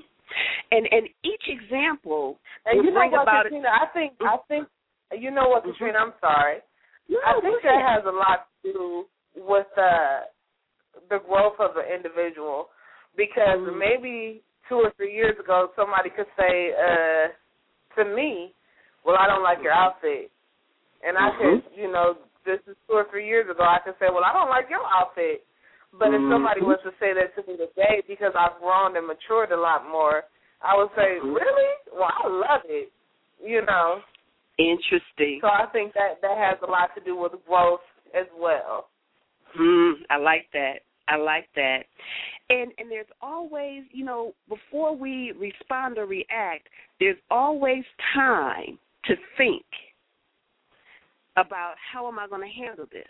And 0.71 0.89
and 0.93 1.09
each 1.23 1.47
example 1.49 2.39
And 2.67 2.85
you 2.85 2.91
know 2.91 3.07
what, 3.07 3.23
about 3.23 3.45
Katrina? 3.45 3.69
I 3.69 3.87
think 3.93 4.15
I 4.21 4.37
think 4.49 4.69
you 5.13 5.31
know 5.31 5.49
what, 5.49 5.65
Mhm. 5.65 5.73
Katrina. 5.73 5.99
I'm 5.99 6.15
sorry. 6.21 6.63
No, 7.09 7.19
I 7.27 7.41
think 7.41 7.63
that 7.63 7.83
has 7.83 8.05
a 8.07 8.13
lot 8.13 8.47
to 8.63 8.73
do 8.73 9.07
with 9.35 9.67
uh, 9.77 10.21
the 11.09 11.19
growth 11.27 11.59
of 11.59 11.77
an 11.77 11.87
individual 11.87 12.71
because 13.17 13.59
Mhm. 13.59 13.77
maybe 13.77 14.43
two 14.69 14.79
or 14.79 14.91
three 14.93 15.13
years 15.13 15.37
ago 15.39 15.73
somebody 15.75 16.11
could 16.11 16.29
say 16.37 16.73
uh, 16.75 17.29
to 17.97 18.05
me, 18.05 18.55
"Well, 19.05 19.17
I 19.19 19.27
don't 19.27 19.43
like 19.43 19.61
your 19.63 19.73
outfit," 19.73 20.31
and 21.03 21.19
I 21.19 21.31
could, 21.33 21.65
Mhm. 21.65 21.77
you 21.77 21.89
know, 21.91 22.17
this 22.45 22.61
is 22.69 22.77
two 22.87 22.95
or 22.95 23.05
three 23.11 23.27
years 23.27 23.49
ago, 23.51 23.65
I 23.65 23.81
could 23.81 23.99
say, 23.99 24.09
"Well, 24.09 24.25
I 24.25 24.33
don't 24.33 24.49
like 24.49 24.71
your 24.71 24.85
outfit." 24.87 25.45
But 25.93 26.15
if 26.15 26.21
somebody 26.31 26.61
Mhm. 26.61 26.67
was 26.67 26.83
to 26.83 26.95
say 27.01 27.13
that 27.13 27.35
to 27.35 27.43
me 27.51 27.57
today, 27.57 28.03
because 28.07 28.35
I've 28.35 28.59
grown 28.61 28.97
and 28.97 29.07
matured 29.07 29.51
a 29.53 29.57
lot 29.57 29.87
more, 29.87 30.25
I 30.63 30.77
would 30.77 30.95
say, 30.95 31.19
Mhm. 31.19 31.35
"Really? 31.35 31.75
Well, 31.93 32.13
I 32.13 32.27
love 32.29 32.65
it." 32.67 32.93
You 33.43 33.63
know. 33.63 34.03
Interesting. 34.59 35.41
So 35.41 35.49
I 35.49 35.67
think 35.67 35.95
that 35.95 36.21
that 36.21 36.37
has 36.37 36.61
a 36.63 36.67
lot 36.67 36.95
to 36.95 37.01
do 37.01 37.17
with 37.17 37.33
growth 37.47 37.83
as 38.13 38.31
well. 38.33 38.91
Mm, 39.55 40.05
I 40.11 40.17
like 40.17 40.51
that. 40.53 40.83
I 41.09 41.17
like 41.17 41.51
that. 41.55 41.87
And 42.51 42.73
and 42.79 42.91
there's 42.91 43.11
always, 43.21 43.85
you 43.91 44.05
know, 44.05 44.35
before 44.49 44.95
we 44.95 45.33
respond 45.33 45.99
or 45.99 46.07
react, 46.07 46.69
there's 46.99 47.19
always 47.31 47.85
time 48.15 48.79
to 49.05 49.17
think 49.37 49.65
about 51.37 51.75
how 51.79 52.07
am 52.07 52.19
I 52.19 52.29
going 52.29 52.43
to 52.43 52.55
handle 52.55 52.87
this? 52.93 53.09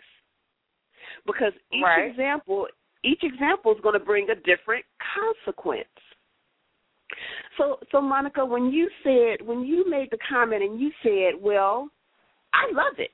Because 1.25 1.53
each 1.71 1.83
Right. 1.83 2.09
example, 2.09 2.67
each 3.03 3.23
example 3.23 3.73
is 3.73 3.81
going 3.81 3.93
to 3.93 4.05
bring 4.05 4.29
a 4.29 4.35
different 4.35 4.85
consequence. 5.15 5.87
So, 7.57 7.79
so 7.91 8.01
Monica, 8.01 8.45
when 8.45 8.71
you 8.71 8.89
said, 9.03 9.45
when 9.45 9.63
you 9.63 9.89
made 9.89 10.09
the 10.11 10.17
comment 10.29 10.63
and 10.63 10.79
you 10.79 10.91
said, 11.03 11.41
"Well, 11.41 11.89
I 12.53 12.71
love 12.71 12.99
it," 12.99 13.11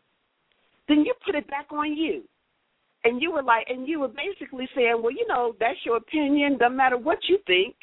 then 0.88 1.04
you 1.04 1.14
put 1.26 1.36
it 1.36 1.48
back 1.48 1.72
on 1.72 1.96
you, 1.96 2.24
and 3.04 3.22
you 3.22 3.32
were 3.32 3.42
like, 3.42 3.68
and 3.70 3.88
you 3.88 4.00
were 4.00 4.08
basically 4.08 4.70
saying, 4.76 5.02
"Well, 5.02 5.12
you 5.12 5.26
know, 5.28 5.56
that's 5.60 5.84
your 5.86 5.98
opinion. 5.98 6.58
Doesn't 6.58 6.76
matter 6.76 6.98
what 6.98 7.28
you 7.28 7.40
think. 7.48 7.76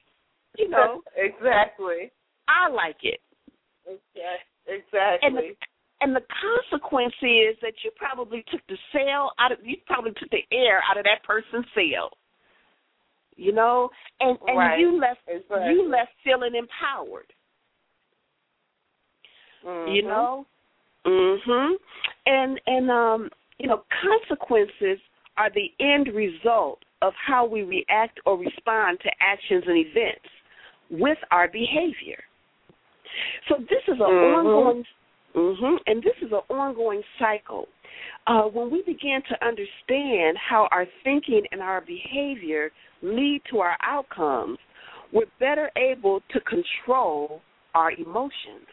You 0.56 0.68
know, 0.74 1.02
exactly. 1.16 2.12
I 2.48 2.68
like 2.68 3.02
it." 3.02 3.20
Exactly. 4.66 5.28
And 5.28 5.36
the 5.36 5.56
and 6.04 6.14
the 6.14 6.20
consequence 6.70 7.14
is 7.22 7.56
that 7.62 7.72
you 7.82 7.90
probably 7.96 8.44
took 8.52 8.60
the 8.68 8.76
sail 8.92 9.30
out 9.38 9.52
of 9.52 9.58
you 9.64 9.76
probably 9.86 10.12
took 10.20 10.28
the 10.30 10.44
air 10.52 10.82
out 10.88 10.98
of 10.98 11.04
that 11.04 11.24
person's 11.24 11.64
sail. 11.74 12.10
You 13.36 13.52
know, 13.52 13.90
and 14.20 14.38
and 14.46 14.58
Right. 14.58 14.78
you 14.78 15.00
left 15.00 15.20
Exactly. 15.26 15.72
you 15.72 15.88
left 15.88 16.12
feeling 16.22 16.54
empowered. 16.54 17.32
Mhm. 19.64 19.94
You 19.94 20.02
know, 20.02 20.46
mhm. 21.06 21.76
And 22.26 22.60
and 22.66 22.90
um, 22.90 23.30
you 23.58 23.66
know, 23.66 23.84
consequences 24.02 25.00
are 25.38 25.48
the 25.50 25.72
end 25.80 26.08
result 26.08 26.84
of 27.00 27.14
how 27.14 27.46
we 27.46 27.62
react 27.62 28.20
or 28.26 28.36
respond 28.36 29.00
to 29.00 29.10
actions 29.20 29.64
and 29.66 29.78
events 29.78 30.28
with 30.90 31.18
our 31.30 31.48
behavior. 31.48 32.22
So 33.48 33.56
this 33.56 33.82
is 33.88 33.94
an 33.94 34.00
Mhm. 34.00 34.34
ongoing 34.36 34.86
hmm 35.34 35.76
And 35.86 36.02
this 36.02 36.14
is 36.22 36.32
an 36.32 36.54
ongoing 36.54 37.02
cycle. 37.18 37.66
Uh, 38.26 38.42
when 38.42 38.70
we 38.70 38.82
begin 38.82 39.20
to 39.28 39.46
understand 39.46 40.36
how 40.38 40.68
our 40.70 40.86
thinking 41.02 41.42
and 41.50 41.60
our 41.60 41.80
behavior 41.82 42.70
lead 43.02 43.42
to 43.50 43.58
our 43.58 43.76
outcomes, 43.82 44.58
we're 45.12 45.26
better 45.38 45.70
able 45.76 46.20
to 46.32 46.40
control 46.40 47.40
our 47.74 47.92
emotions. 47.92 48.66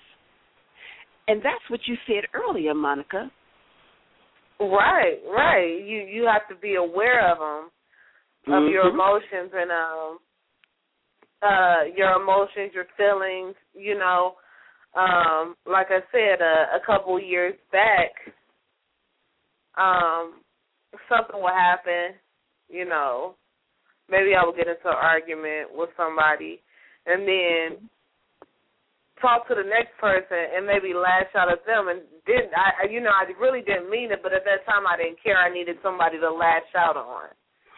And 1.27 1.39
that's 1.39 1.63
what 1.69 1.81
you 1.85 1.95
said 2.07 2.23
earlier, 2.33 2.73
Monica. 2.73 3.31
Right, 4.59 5.17
right. 5.27 5.81
You 5.83 6.01
you 6.01 6.27
have 6.31 6.47
to 6.49 6.55
be 6.61 6.75
aware 6.75 7.31
of 7.31 7.39
them, 7.39 7.71
of 8.53 8.69
your 8.71 8.85
Mhm. 8.85 8.93
emotions 8.93 9.51
and 9.53 9.71
um, 9.71 10.19
uh, 11.41 11.83
your 11.95 12.11
emotions, 12.21 12.73
your 12.73 12.85
feelings. 12.95 13.55
You 13.73 13.97
know, 13.97 14.35
um, 14.95 15.55
like 15.65 15.87
I 15.89 15.99
said, 16.11 16.41
uh, 16.41 16.75
a 16.75 16.85
couple 16.85 17.19
years 17.19 17.55
back, 17.71 18.11
um, 19.77 20.41
something 21.07 21.39
will 21.39 21.47
happen. 21.47 22.15
You 22.69 22.85
know, 22.85 23.35
maybe 24.09 24.31
I 24.35 24.43
will 24.43 24.53
get 24.55 24.67
into 24.67 24.87
an 24.87 24.95
argument 24.95 25.69
with 25.73 25.89
somebody, 25.97 26.61
and 27.05 27.27
then 27.27 27.89
talk 29.21 29.47
to 29.47 29.55
the 29.55 29.63
next 29.63 29.93
person 30.01 30.57
and 30.57 30.65
maybe 30.65 30.93
lash 30.93 31.29
out 31.37 31.51
at 31.51 31.63
them 31.65 31.87
and 31.87 32.01
didn't 32.25 32.51
I 32.57 32.89
you 32.89 32.99
know 32.99 33.13
I 33.13 33.29
really 33.39 33.61
didn't 33.61 33.89
mean 33.89 34.11
it 34.11 34.19
but 34.23 34.33
at 34.33 34.43
that 34.45 34.65
time 34.65 34.89
I 34.89 34.97
didn't 34.97 35.21
care 35.23 35.37
I 35.37 35.53
needed 35.53 35.77
somebody 35.83 36.17
to 36.19 36.31
lash 36.33 36.67
out 36.75 36.97
on 36.97 37.29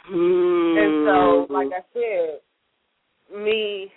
and 0.08 1.06
so 1.06 1.54
like 1.54 1.68
I 1.76 1.84
said 1.92 2.40
me 3.38 3.92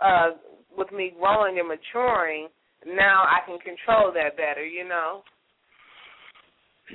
uh 0.00 0.38
with 0.78 0.92
me 0.92 1.12
growing 1.18 1.58
and 1.58 1.68
maturing 1.68 2.48
now 2.86 3.24
I 3.24 3.44
can 3.46 3.58
control 3.58 4.12
that 4.12 4.36
better 4.36 4.64
you 4.64 4.88
know 4.88 5.22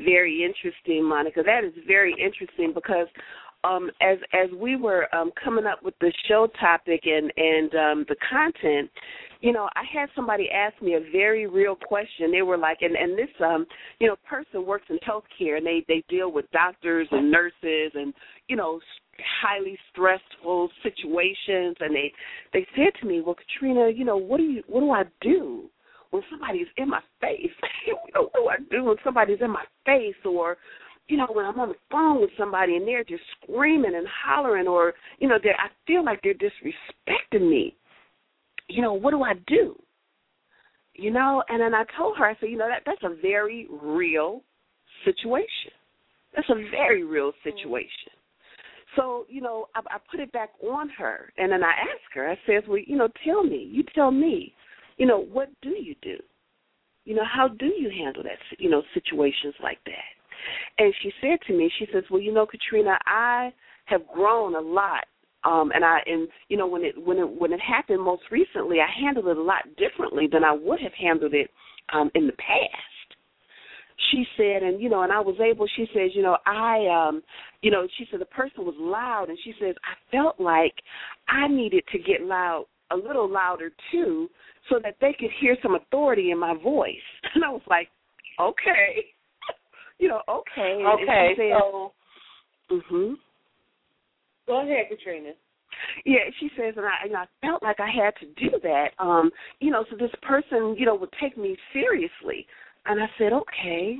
very 0.05 0.43
interesting, 0.43 1.03
Monica. 1.07 1.41
That 1.43 1.63
is 1.63 1.73
very 1.87 2.13
interesting 2.13 2.73
because 2.73 3.07
um, 3.63 3.89
as 4.01 4.17
as 4.33 4.49
we 4.57 4.75
were 4.75 5.13
um, 5.13 5.31
coming 5.43 5.65
up 5.65 5.83
with 5.83 5.93
the 5.99 6.13
show 6.27 6.47
topic 6.59 7.01
and 7.05 7.31
and 7.35 7.75
um, 7.75 8.05
the 8.07 8.15
content, 8.29 8.89
you 9.41 9.51
know, 9.51 9.67
I 9.75 9.83
had 9.91 10.09
somebody 10.15 10.49
ask 10.49 10.81
me 10.81 10.93
a 10.93 11.11
very 11.11 11.47
real 11.47 11.75
question. 11.75 12.31
They 12.31 12.41
were 12.41 12.57
like, 12.57 12.77
and 12.81 12.95
and 12.95 13.17
this 13.17 13.29
um, 13.43 13.65
you 13.99 14.07
know, 14.07 14.15
person 14.29 14.65
works 14.65 14.85
in 14.89 14.97
healthcare 14.99 15.57
and 15.57 15.65
they 15.65 15.83
they 15.87 16.03
deal 16.07 16.31
with 16.31 16.49
doctors 16.51 17.07
and 17.11 17.31
nurses 17.31 17.91
and 17.95 18.13
you 18.47 18.55
know 18.55 18.79
highly 19.41 19.77
stressful 19.91 20.69
situations 20.81 21.75
and 21.81 21.93
they 21.93 22.09
they 22.53 22.65
said 22.73 22.93
to 23.01 23.05
me 23.05 23.19
well 23.19 23.35
katrina 23.35 23.89
you 23.93 24.05
know 24.05 24.15
what 24.15 24.37
do 24.37 24.43
you 24.43 24.63
what 24.65 24.79
do 24.79 24.91
i 24.91 25.03
do 25.19 25.69
when 26.11 26.23
somebody's 26.29 26.67
in 26.77 26.89
my 26.89 27.01
face 27.21 27.51
you 27.87 27.97
know 28.13 28.29
what 28.31 28.33
do 28.33 28.49
i 28.49 28.55
do 28.69 28.85
when 28.85 28.95
somebody's 29.03 29.41
in 29.41 29.51
my 29.51 29.63
face 29.85 30.15
or 30.25 30.57
you 31.07 31.17
know 31.17 31.27
when 31.33 31.45
i'm 31.45 31.59
on 31.59 31.69
the 31.69 31.75
phone 31.91 32.21
with 32.21 32.29
somebody 32.37 32.75
and 32.75 32.87
they're 32.87 33.03
just 33.03 33.23
screaming 33.41 33.95
and 33.95 34.07
hollering 34.25 34.67
or 34.67 34.93
you 35.19 35.27
know 35.27 35.37
they 35.41 35.49
i 35.51 35.69
feel 35.87 36.03
like 36.03 36.21
they're 36.23 36.33
disrespecting 36.33 37.49
me 37.49 37.75
you 38.67 38.81
know 38.81 38.93
what 38.93 39.11
do 39.11 39.23
i 39.23 39.33
do 39.47 39.75
you 40.93 41.11
know 41.11 41.43
and 41.49 41.61
then 41.61 41.73
i 41.73 41.83
told 41.97 42.17
her 42.17 42.25
i 42.25 42.35
said 42.39 42.49
you 42.49 42.57
know 42.57 42.69
that 42.69 42.83
that's 42.85 43.03
a 43.03 43.21
very 43.21 43.67
real 43.81 44.41
situation 45.05 45.71
that's 46.35 46.49
a 46.49 46.69
very 46.71 47.03
real 47.03 47.29
mm-hmm. 47.29 47.49
situation 47.49 48.11
so, 48.95 49.25
you 49.29 49.41
know, 49.41 49.67
I, 49.75 49.81
I 49.81 49.97
put 50.09 50.19
it 50.19 50.31
back 50.31 50.49
on 50.63 50.89
her, 50.97 51.31
and 51.37 51.51
then 51.51 51.63
I 51.63 51.69
asked 51.69 52.13
her. 52.15 52.27
I 52.27 52.35
says, 52.47 52.63
"Well, 52.67 52.79
you 52.85 52.97
know, 52.97 53.07
tell 53.23 53.43
me. 53.43 53.67
You 53.71 53.83
tell 53.93 54.11
me. 54.11 54.53
You 54.99 55.07
know, 55.07 55.19
what 55.19 55.49
do 55.61 55.69
you 55.69 55.95
do? 56.01 56.17
You 57.05 57.15
know, 57.15 57.23
how 57.25 57.47
do 57.47 57.65
you 57.65 57.89
handle 57.89 58.21
that? 58.23 58.37
You 58.59 58.69
know, 58.69 58.83
situations 58.93 59.55
like 59.63 59.79
that." 59.85 60.13
And 60.77 60.93
she 61.01 61.11
said 61.21 61.39
to 61.47 61.53
me, 61.53 61.71
she 61.79 61.87
says, 61.91 62.03
"Well, 62.11 62.21
you 62.21 62.33
know, 62.33 62.45
Katrina, 62.45 62.99
I 63.07 63.51
have 63.85 64.07
grown 64.07 64.55
a 64.55 64.59
lot, 64.59 65.05
um, 65.45 65.71
and 65.73 65.83
I 65.83 66.01
and 66.05 66.27
you 66.49 66.57
know, 66.57 66.67
when 66.67 66.83
it 66.83 66.95
when 67.01 67.17
it 67.17 67.27
when 67.27 67.53
it 67.53 67.61
happened 67.61 68.01
most 68.01 68.23
recently, 68.29 68.79
I 68.81 68.87
handled 68.87 69.27
it 69.27 69.37
a 69.37 69.41
lot 69.41 69.63
differently 69.77 70.27
than 70.27 70.43
I 70.43 70.51
would 70.51 70.81
have 70.81 70.93
handled 70.93 71.33
it 71.33 71.49
um, 71.93 72.11
in 72.13 72.27
the 72.27 72.33
past." 72.33 72.99
she 74.11 74.25
said 74.37 74.63
and 74.63 74.81
you 74.81 74.89
know 74.89 75.03
and 75.03 75.11
i 75.11 75.19
was 75.19 75.35
able 75.41 75.67
she 75.75 75.85
says 75.93 76.11
you 76.13 76.21
know 76.21 76.37
i 76.45 76.87
um 76.87 77.21
you 77.61 77.69
know 77.69 77.85
she 77.97 78.05
said 78.09 78.19
the 78.19 78.25
person 78.25 78.65
was 78.65 78.75
loud 78.77 79.27
and 79.29 79.37
she 79.43 79.53
says 79.59 79.75
i 79.83 80.15
felt 80.15 80.39
like 80.39 80.73
i 81.27 81.47
needed 81.47 81.83
to 81.91 81.99
get 81.99 82.21
loud 82.21 82.65
a 82.91 82.95
little 82.95 83.29
louder 83.29 83.71
too, 83.91 84.29
so 84.69 84.79
that 84.83 84.95
they 85.01 85.15
could 85.17 85.29
hear 85.39 85.57
some 85.61 85.75
authority 85.75 86.31
in 86.31 86.39
my 86.39 86.55
voice. 86.55 86.95
And 87.35 87.43
I 87.43 87.49
was 87.49 87.61
like, 87.69 87.89
okay, 88.39 89.05
you 89.99 90.07
know, 90.07 90.21
okay. 90.29 90.83
Okay, 90.85 91.33
said, 91.37 91.57
so. 91.59 91.93
Mhm. 92.71 93.15
Go 94.47 94.61
ahead, 94.61 94.85
Katrina. 94.89 95.31
Yeah, 96.05 96.19
she 96.39 96.49
says, 96.57 96.73
and 96.75 96.85
I, 96.85 97.05
and 97.05 97.15
I 97.15 97.25
felt 97.41 97.63
like 97.63 97.79
I 97.79 97.89
had 97.89 98.13
to 98.19 98.49
do 98.49 98.57
that. 98.63 98.89
Um, 98.99 99.31
you 99.59 99.71
know, 99.71 99.85
so 99.89 99.95
this 99.95 100.11
person, 100.21 100.75
you 100.77 100.85
know, 100.85 100.95
would 100.95 101.13
take 101.21 101.37
me 101.37 101.55
seriously. 101.71 102.45
And 102.85 103.01
I 103.01 103.05
said, 103.17 103.31
okay. 103.33 103.97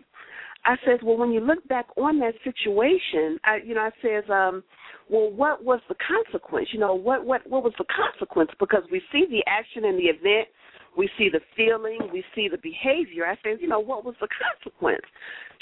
I 0.66 0.76
says, 0.86 1.00
well, 1.04 1.18
when 1.18 1.32
you 1.32 1.40
look 1.40 1.66
back 1.68 1.88
on 1.98 2.20
that 2.20 2.34
situation, 2.44 3.40
I, 3.46 3.60
you 3.64 3.76
know, 3.76 3.82
I 3.82 3.92
says, 4.02 4.24
um, 4.30 4.64
well, 5.10 5.32
what 5.32 5.64
was 5.64 5.80
the 5.90 5.96
consequence? 5.96 6.70
You 6.72 6.80
know, 6.80 6.94
what 6.94 7.26
what 7.26 7.42
what 7.50 7.64
was 7.64 7.74
the 7.78 7.86
consequence? 7.86 8.52
Because 8.60 8.84
we 8.92 9.02
see 9.12 9.26
the 9.30 9.44
action 9.48 9.86
and 9.86 9.98
the 9.98 10.04
event, 10.04 10.48
we 10.98 11.10
see 11.18 11.30
the 11.32 11.42
feeling, 11.56 12.00
we 12.14 12.24
see 12.36 12.48
the 12.48 12.58
behavior. 12.58 13.26
I 13.26 13.36
says, 13.44 13.60
you 13.62 13.68
know, 13.68 13.80
what 13.80 14.06
was 14.06 14.16
the 14.22 14.28
consequence? 14.28 15.06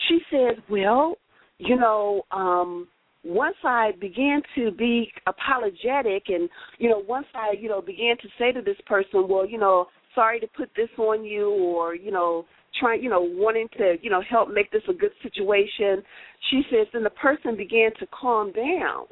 She 0.08 0.20
says, 0.32 0.58
well, 0.70 1.16
you 1.60 1.76
know, 1.76 2.24
um, 2.32 2.88
once 3.24 3.56
I 3.64 3.92
began 4.00 4.42
to 4.56 4.72
be 4.72 5.12
apologetic 5.28 6.24
and, 6.28 6.50
you 6.78 6.90
know, 6.90 7.04
once 7.08 7.28
I, 7.34 7.56
you 7.60 7.68
know, 7.68 7.82
began 7.82 8.18
to 8.18 8.28
say 8.40 8.52
to 8.52 8.62
this 8.62 8.78
person, 8.86 9.28
well, 9.28 9.46
you 9.46 9.58
know, 9.58 9.88
sorry 10.16 10.40
to 10.40 10.48
put 10.48 10.70
this 10.76 10.90
on 10.98 11.24
you 11.26 11.50
or, 11.50 11.96
you 11.96 12.12
know, 12.12 12.46
trying, 12.80 13.04
you 13.04 13.10
know, 13.10 13.22
wanting 13.22 13.68
to, 13.78 13.96
you 14.02 14.10
know, 14.10 14.22
help 14.30 14.50
make 14.50 14.72
this 14.72 14.84
a 14.90 14.94
good 14.94 15.12
situation, 15.24 16.04
she 16.50 16.62
says, 16.70 16.88
then 16.94 17.04
the 17.04 17.10
person 17.10 17.58
began 17.58 17.92
to 18.00 18.08
calm 18.08 18.52
down. 18.52 19.06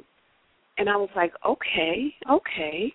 And 0.78 0.90
I 0.90 0.98
was 0.98 1.10
like, 1.16 1.34
okay, 1.46 2.14
okay. 2.30 2.94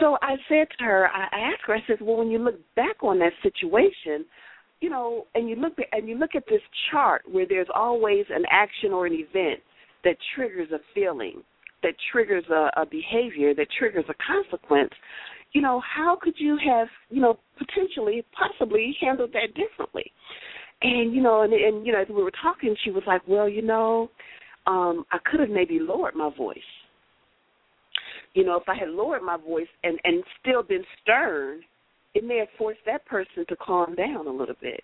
So 0.00 0.16
I 0.22 0.36
said 0.48 0.68
to 0.78 0.84
her, 0.84 1.08
I 1.08 1.24
asked 1.24 1.62
her, 1.66 1.74
I 1.74 1.82
said, 1.86 1.96
well, 2.00 2.16
when 2.16 2.30
you 2.30 2.38
look 2.38 2.54
back 2.76 3.02
on 3.02 3.18
that 3.18 3.32
situation, 3.42 4.24
you 4.80 4.90
know, 4.90 5.26
and 5.34 5.48
you 5.48 5.56
look 5.56 5.72
and 5.92 6.08
you 6.08 6.16
look 6.16 6.36
at 6.36 6.44
this 6.48 6.60
chart 6.90 7.22
where 7.30 7.46
there's 7.48 7.66
always 7.74 8.24
an 8.30 8.44
action 8.50 8.92
or 8.92 9.06
an 9.06 9.12
event 9.12 9.60
that 10.04 10.16
triggers 10.36 10.68
a 10.70 10.78
feeling, 10.94 11.42
that 11.82 11.94
triggers 12.12 12.44
a, 12.50 12.70
a 12.80 12.86
behavior, 12.86 13.54
that 13.54 13.66
triggers 13.76 14.04
a 14.08 14.14
consequence. 14.24 14.92
You 15.52 15.62
know, 15.62 15.80
how 15.80 16.16
could 16.20 16.34
you 16.36 16.58
have, 16.64 16.88
you 17.10 17.20
know, 17.20 17.38
potentially, 17.58 18.24
possibly 18.38 18.96
handled 19.00 19.32
that 19.32 19.54
differently? 19.54 20.12
And 20.82 21.12
you 21.12 21.22
know, 21.22 21.42
and, 21.42 21.52
and 21.52 21.84
you 21.84 21.92
know, 21.92 22.00
as 22.00 22.08
we 22.08 22.22
were 22.22 22.32
talking, 22.40 22.76
she 22.84 22.90
was 22.92 23.02
like, 23.04 23.22
"Well, 23.26 23.48
you 23.48 23.62
know, 23.62 24.10
um, 24.68 25.04
I 25.10 25.18
could 25.24 25.40
have 25.40 25.48
maybe 25.48 25.80
lowered 25.80 26.14
my 26.14 26.30
voice." 26.36 26.58
You 28.38 28.44
know, 28.44 28.54
if 28.54 28.68
I 28.68 28.76
had 28.76 28.90
lowered 28.90 29.22
my 29.22 29.36
voice 29.36 29.66
and 29.82 29.98
and 30.04 30.22
still 30.40 30.62
been 30.62 30.84
stern, 31.02 31.58
it 32.14 32.22
may 32.22 32.38
have 32.38 32.48
forced 32.56 32.78
that 32.86 33.04
person 33.04 33.44
to 33.48 33.56
calm 33.56 33.96
down 33.96 34.28
a 34.28 34.30
little 34.30 34.54
bit. 34.62 34.80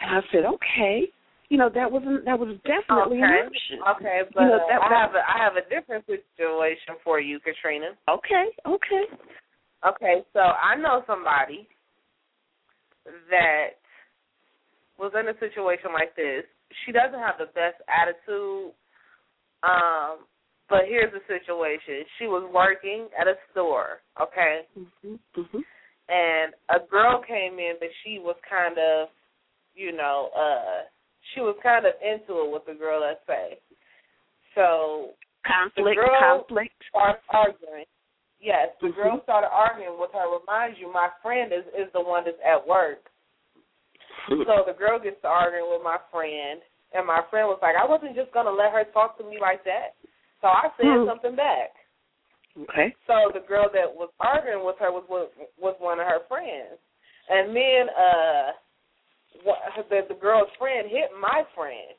And 0.00 0.16
I 0.16 0.20
said, 0.32 0.46
okay, 0.46 1.02
you 1.50 1.58
know, 1.58 1.68
that 1.74 1.92
wasn't 1.92 2.24
that 2.24 2.38
was 2.38 2.56
definitely 2.64 3.18
okay. 3.18 3.28
an 3.28 3.52
option. 3.52 3.78
Okay, 3.96 4.20
but 4.32 4.40
you 4.40 4.48
know, 4.48 4.60
that, 4.66 4.80
I 4.80 4.98
have 4.98 5.10
a 5.12 5.20
I 5.28 5.44
have 5.44 5.56
a 5.60 5.68
different 5.68 6.06
situation 6.06 6.96
for 7.04 7.20
you, 7.20 7.38
Katrina. 7.38 7.88
Okay, 8.08 8.46
okay. 8.66 9.04
Okay, 9.86 10.24
so 10.32 10.40
I 10.40 10.74
know 10.74 11.02
somebody 11.06 11.68
that 13.28 13.76
was 14.98 15.12
in 15.12 15.28
a 15.28 15.38
situation 15.38 15.92
like 15.92 16.16
this. 16.16 16.48
She 16.86 16.92
doesn't 16.92 17.20
have 17.20 17.36
the 17.36 17.52
best 17.52 17.76
attitude. 17.92 18.72
Um, 19.62 20.24
but 20.68 20.88
here's 20.88 21.12
the 21.12 21.20
situation. 21.28 22.04
She 22.18 22.26
was 22.26 22.48
working 22.52 23.08
at 23.18 23.28
a 23.28 23.34
store, 23.52 24.00
okay? 24.20 24.64
Mm-hmm, 24.78 25.40
mm-hmm. 25.40 25.62
And 26.08 26.52
a 26.68 26.84
girl 26.88 27.22
came 27.26 27.58
in 27.58 27.74
but 27.80 27.88
she 28.04 28.18
was 28.18 28.36
kind 28.48 28.76
of, 28.78 29.08
you 29.74 29.92
know, 29.92 30.30
uh 30.36 30.88
she 31.32 31.40
was 31.40 31.56
kind 31.62 31.86
of 31.86 31.92
into 32.04 32.44
it 32.44 32.52
with 32.52 32.64
the 32.68 32.76
girl, 32.76 33.00
let's 33.00 33.24
say. 33.26 33.58
So 34.54 35.16
conflict, 35.46 35.96
the 35.96 35.96
girl 35.96 36.20
conflict. 36.20 36.76
Started 36.92 37.24
arguing. 37.32 37.88
Yes, 38.40 38.76
the 38.80 38.92
mm-hmm. 38.92 39.00
girl 39.00 39.20
started 39.24 39.48
arguing 39.48 39.96
with 39.96 40.12
her. 40.12 40.28
Reminds 40.28 40.76
you, 40.76 40.92
my 40.92 41.08
friend 41.24 41.52
is 41.52 41.64
is 41.72 41.88
the 41.92 42.04
one 42.04 42.24
that's 42.28 42.40
at 42.44 42.60
work. 42.60 43.08
so 44.28 44.64
the 44.68 44.76
girl 44.76 45.00
gets 45.00 45.20
to 45.24 45.28
arguing 45.28 45.72
with 45.72 45.80
my 45.80 45.96
friend, 46.12 46.60
and 46.92 47.08
my 47.08 47.24
friend 47.32 47.48
was 47.48 47.58
like, 47.64 47.76
"I 47.76 47.88
wasn't 47.88 48.16
just 48.16 48.32
gonna 48.36 48.52
let 48.52 48.72
her 48.72 48.84
talk 48.92 49.16
to 49.18 49.24
me 49.24 49.40
like 49.40 49.64
that." 49.64 49.96
So 50.40 50.48
I 50.48 50.68
said 50.76 50.86
Hmm. 50.86 51.08
something 51.08 51.36
back. 51.36 51.70
Okay. 52.58 52.94
So 53.06 53.30
the 53.32 53.40
girl 53.40 53.68
that 53.72 53.92
was 53.92 54.10
arguing 54.20 54.64
with 54.64 54.76
her 54.78 54.92
was 54.92 55.04
was, 55.08 55.28
was 55.58 55.76
one 55.78 55.98
of 55.98 56.06
her 56.06 56.20
friends, 56.28 56.78
and 57.28 57.54
then 57.54 57.88
uh, 57.90 58.52
what, 59.42 59.58
the 59.90 60.06
the 60.08 60.14
girl's 60.14 60.50
friend 60.58 60.88
hit 60.88 61.10
my 61.20 61.44
friend. 61.54 61.94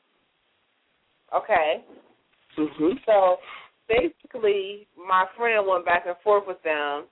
Okay, 1.34 1.84
Mhm. 2.56 3.04
so 3.04 3.38
basically 3.88 4.86
my 4.96 5.26
friend 5.36 5.66
went 5.66 5.84
back 5.84 6.06
and 6.06 6.16
forth 6.18 6.46
with 6.46 6.62
them, 6.62 7.06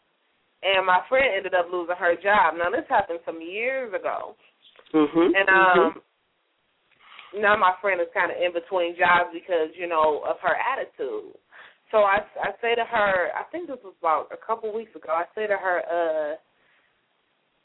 and 0.63 0.87
my 0.87 1.01
friend 1.09 1.35
ended 1.37 1.55
up 1.55 1.67
losing 1.71 1.97
her 1.97 2.15
job. 2.17 2.55
Now 2.57 2.71
this 2.71 2.89
happened 2.89 3.21
some 3.27 3.41
years 3.43 3.93
ago, 3.93 4.37
Mhm. 4.93 5.35
and 5.37 5.49
um. 5.49 6.03
Now 7.37 7.57
my 7.57 7.75
friend 7.81 8.01
is 8.01 8.09
kind 8.15 8.31
of 8.31 8.39
in 8.39 8.53
between 8.53 8.97
jobs 8.97 9.31
because 9.33 9.75
you 9.79 9.87
know 9.87 10.23
of 10.29 10.37
her 10.43 10.55
attitude. 10.55 11.35
So 11.91 11.99
I 12.07 12.23
I 12.43 12.51
say 12.61 12.75
to 12.75 12.85
her, 12.85 13.31
I 13.35 13.45
think 13.51 13.69
this 13.69 13.83
was 13.85 13.95
about 14.01 14.29
a 14.33 14.39
couple 14.39 14.73
weeks 14.75 14.95
ago. 14.95 15.11
I 15.11 15.25
say 15.35 15.47
to 15.47 15.57
her, 15.57 15.77
uh, 15.87 16.37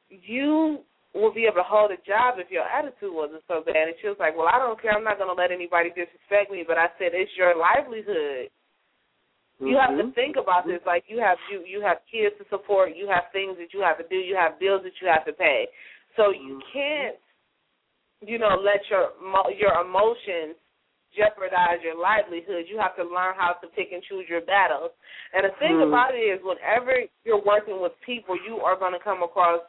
you 0.10 0.80
will 1.14 1.34
be 1.34 1.46
able 1.46 1.62
to 1.62 1.66
hold 1.66 1.92
a 1.92 1.98
job 2.06 2.38
if 2.38 2.52
your 2.52 2.66
attitude 2.66 3.14
wasn't 3.14 3.42
so 3.48 3.64
bad. 3.66 3.90
And 3.90 3.98
she 4.02 4.08
was 4.08 4.18
like, 4.20 4.38
Well, 4.38 4.50
I 4.50 4.58
don't 4.60 4.80
care. 4.82 4.94
I'm 4.94 5.04
not 5.04 5.18
going 5.18 5.30
to 5.30 5.40
let 5.40 5.52
anybody 5.52 5.90
disrespect 5.90 6.52
me. 6.52 6.64
But 6.66 6.78
I 6.78 6.90
said, 6.98 7.14
It's 7.14 7.32
your 7.38 7.58
livelihood. 7.58 8.50
You 9.60 9.76
have 9.76 9.98
to 9.98 10.04
Mhm. 10.08 10.16
think 10.16 10.36
about 10.38 10.66
this. 10.66 10.80
Like 10.86 11.04
you 11.10 11.20
have 11.20 11.38
you 11.52 11.62
you 11.68 11.82
have 11.82 12.00
kids 12.10 12.38
to 12.38 12.46
support. 12.48 12.96
You 12.96 13.08
have 13.08 13.30
things 13.34 13.58
that 13.58 13.74
you 13.74 13.82
have 13.82 13.98
to 13.98 14.08
do. 14.08 14.16
You 14.16 14.36
have 14.36 14.58
bills 14.58 14.84
that 14.84 14.96
you 15.02 15.08
have 15.08 15.26
to 15.26 15.34
pay. 15.34 15.68
So 16.16 16.32
you 16.32 16.62
can't, 16.72 17.18
you 18.22 18.38
know, 18.38 18.60
let 18.60 18.82
your 18.90 19.12
mo- 19.22 19.50
your 19.56 19.80
emotions 19.82 20.56
jeopardize 21.16 21.82
your 21.84 21.98
livelihood. 21.98 22.66
You 22.70 22.78
have 22.78 22.96
to 22.98 23.04
learn 23.04 23.34
how 23.36 23.54
to 23.62 23.68
pick 23.74 23.92
and 23.92 24.04
choose 24.04 24.26
your 24.30 24.42
battles. 24.42 24.92
And 25.34 25.46
the 25.46 25.54
thing 25.58 25.78
Hmm. 25.78 25.90
about 25.90 26.14
it 26.14 26.22
is, 26.22 26.40
whenever 26.44 27.02
you're 27.26 27.42
working 27.42 27.82
with 27.82 27.94
people, 28.06 28.38
you 28.46 28.60
are 28.62 28.76
going 28.78 28.94
to 28.94 29.00
come 29.00 29.24
across 29.24 29.62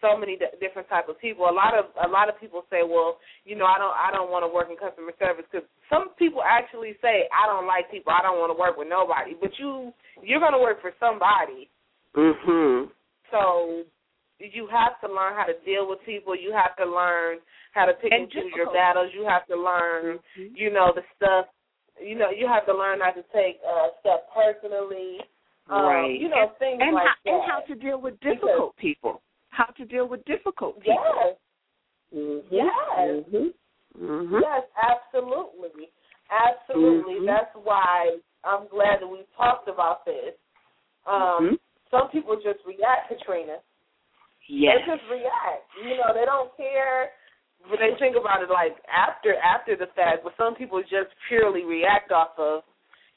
so 0.00 0.16
many 0.16 0.36
d- 0.36 0.46
different 0.60 0.88
type 0.88 1.08
of 1.08 1.18
people. 1.18 1.48
A 1.48 1.50
lot 1.50 1.74
of 1.74 1.86
a 2.04 2.06
lot 2.06 2.28
of 2.28 2.38
people 2.38 2.62
say, 2.70 2.84
well, 2.84 3.18
you 3.44 3.56
know, 3.56 3.66
I 3.66 3.78
don't 3.78 3.94
I 3.96 4.10
don't 4.12 4.30
want 4.30 4.44
to 4.44 4.48
work 4.54 4.70
in 4.70 4.76
customer 4.76 5.12
service 5.18 5.44
because 5.50 5.66
some 5.90 6.10
people 6.14 6.42
actually 6.46 6.94
say 7.02 7.26
I 7.34 7.46
don't 7.50 7.66
like 7.66 7.90
people. 7.90 8.12
I 8.12 8.22
don't 8.22 8.38
want 8.38 8.54
to 8.54 8.58
work 8.58 8.76
with 8.78 8.86
nobody. 8.86 9.34
But 9.34 9.50
you 9.58 9.92
you're 10.22 10.38
going 10.38 10.52
to 10.54 10.62
work 10.62 10.80
for 10.80 10.92
somebody. 11.00 11.68
Mhm. 12.14 12.90
So 13.32 13.82
you 14.38 14.68
have 14.70 15.00
to 15.00 15.08
learn 15.08 15.34
how 15.34 15.44
to 15.44 15.54
deal 15.64 15.88
with 15.88 15.98
people. 16.06 16.34
You 16.36 16.52
have 16.52 16.76
to 16.76 16.84
learn 16.84 17.38
how 17.72 17.86
to 17.86 17.92
pick 17.94 18.12
and, 18.12 18.22
And 18.22 18.30
choose 18.30 18.52
your 18.54 18.72
battles. 18.72 19.10
You 19.14 19.24
have 19.24 19.46
to 19.46 19.56
learn, 19.56 20.18
Mhm. 20.36 20.56
you 20.56 20.70
know, 20.70 20.92
the 20.92 21.04
stuff. 21.16 21.46
You 22.00 22.14
know, 22.14 22.30
you 22.30 22.46
have 22.46 22.64
to 22.66 22.74
learn 22.74 23.00
not 23.00 23.16
to 23.16 23.24
take 23.34 23.60
uh, 23.66 23.88
stuff 24.00 24.20
personally. 24.32 25.20
Um, 25.68 25.84
Right. 25.84 26.18
You 26.18 26.28
know, 26.28 26.48
things 26.58 26.80
and 26.80 26.94
like 26.94 27.06
how, 27.06 27.14
that. 27.24 27.32
and 27.32 27.50
how 27.50 27.60
to 27.60 27.74
deal 27.74 27.98
with 27.98 28.18
difficult 28.20 28.76
people. 28.76 29.20
How 29.50 29.66
to 29.76 29.84
deal 29.84 30.06
with 30.06 30.24
difficult 30.24 30.80
people. 30.80 30.94
yes, 31.04 31.36
Mhm. 32.14 32.44
Yes. 32.50 33.24
Mhm. 33.26 33.54
Mhm. 33.98 34.40
yes, 34.40 34.64
absolutely, 34.76 35.90
absolutely. 36.30 37.20
Mhm. 37.20 37.26
That's 37.26 37.54
why 37.56 38.18
I'm 38.44 38.68
glad 38.68 39.00
that 39.00 39.08
we 39.08 39.24
talked 39.36 39.68
about 39.68 40.04
this. 40.04 40.34
Um, 41.06 41.50
Mhm. 41.50 41.58
Some 41.90 42.08
people 42.10 42.36
just 42.36 42.62
react, 42.66 43.08
Katrina. 43.08 43.60
Yes. 44.48 44.78
They 44.86 44.92
just 44.96 45.04
react. 45.10 45.68
You 45.84 45.96
know, 45.98 46.12
they 46.14 46.24
don't 46.24 46.56
care. 46.56 47.10
But 47.68 47.78
they 47.80 47.90
think 47.98 48.16
about 48.18 48.42
it 48.42 48.48
like 48.48 48.76
after 48.88 49.34
after 49.34 49.76
the 49.76 49.86
fact. 49.94 50.24
But 50.24 50.32
some 50.38 50.54
people 50.54 50.80
just 50.80 51.12
purely 51.28 51.64
react 51.64 52.10
off 52.12 52.30
of, 52.38 52.62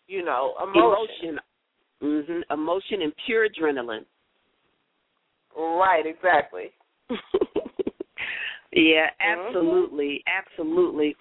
you 0.08 0.26
know, 0.26 0.56
emotion. 0.62 1.40
Emotion. 1.40 1.40
Mhm. 2.02 2.42
Emotion 2.52 3.02
and 3.04 3.14
pure 3.26 3.48
adrenaline. 3.48 4.06
Right. 5.56 6.06
Exactly. 6.06 6.72
yeah, 8.72 9.10
Mhm. 9.22 9.48
absolutely, 9.48 10.24
absolutely. 10.28 11.16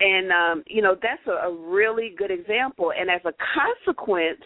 And 0.00 0.30
um, 0.30 0.62
you 0.66 0.82
know, 0.82 0.94
that's 1.00 1.26
a, 1.26 1.48
a 1.48 1.52
really 1.52 2.14
good 2.16 2.30
example. 2.30 2.92
And 2.96 3.10
as 3.10 3.20
a 3.24 3.32
consequence 3.54 4.44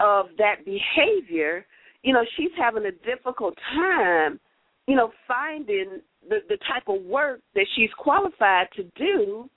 of 0.00 0.26
that 0.38 0.64
behavior, 0.64 1.64
you 2.04 2.12
know, 2.12 2.22
she's 2.36 2.50
having 2.56 2.84
a 2.84 2.92
difficult 2.92 3.56
time, 3.74 4.38
you 4.86 4.94
know, 4.94 5.10
finding 5.26 6.00
the 6.28 6.38
the 6.48 6.58
type 6.68 6.86
of 6.86 7.02
work 7.02 7.40
that 7.54 7.66
she's 7.74 7.90
qualified 7.98 8.68
to 8.76 8.84
do 8.96 9.48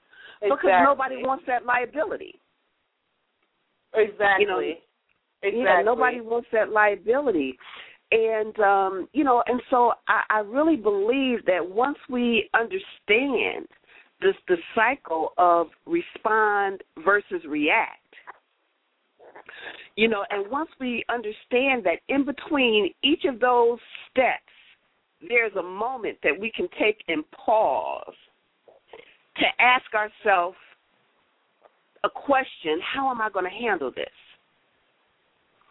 because 0.41 0.71
nobody 0.83 1.17
wants 1.17 1.43
that 1.47 1.65
liability. 1.65 2.39
Exactly. 3.93 4.45
you 4.45 4.47
know, 4.47 4.59
exactly. 5.43 5.63
Yeah, 5.63 5.81
nobody 5.83 6.21
wants 6.21 6.47
that 6.53 6.69
liability. 6.69 7.57
And 8.11 8.57
um, 8.59 9.09
you 9.11 9.25
know, 9.25 9.43
and 9.47 9.61
so 9.69 9.91
I, 10.07 10.21
I 10.29 10.39
really 10.39 10.77
believe 10.77 11.45
that 11.45 11.59
once 11.67 11.97
we 12.09 12.49
understand 12.53 13.67
this 14.21 14.35
the 14.47 14.55
cycle 14.73 15.33
of 15.37 15.67
respond 15.85 16.81
versus 17.03 17.41
react, 17.45 17.99
you 19.95 20.07
know, 20.07 20.25
and 20.29 20.49
once 20.51 20.69
we 20.79 21.03
understand 21.09 21.83
that 21.85 21.99
in 22.09 22.25
between 22.25 22.93
each 23.03 23.25
of 23.25 23.39
those 23.39 23.79
steps, 24.11 24.43
there's 25.27 25.53
a 25.55 25.63
moment 25.63 26.17
that 26.23 26.33
we 26.39 26.51
can 26.55 26.67
take 26.79 27.03
and 27.07 27.23
pause 27.31 28.13
to 29.37 29.45
ask 29.59 29.85
ourselves 29.93 30.57
a 32.03 32.09
question: 32.09 32.79
How 32.93 33.09
am 33.11 33.21
I 33.21 33.29
going 33.29 33.45
to 33.45 33.51
handle 33.51 33.91
this? 33.91 34.05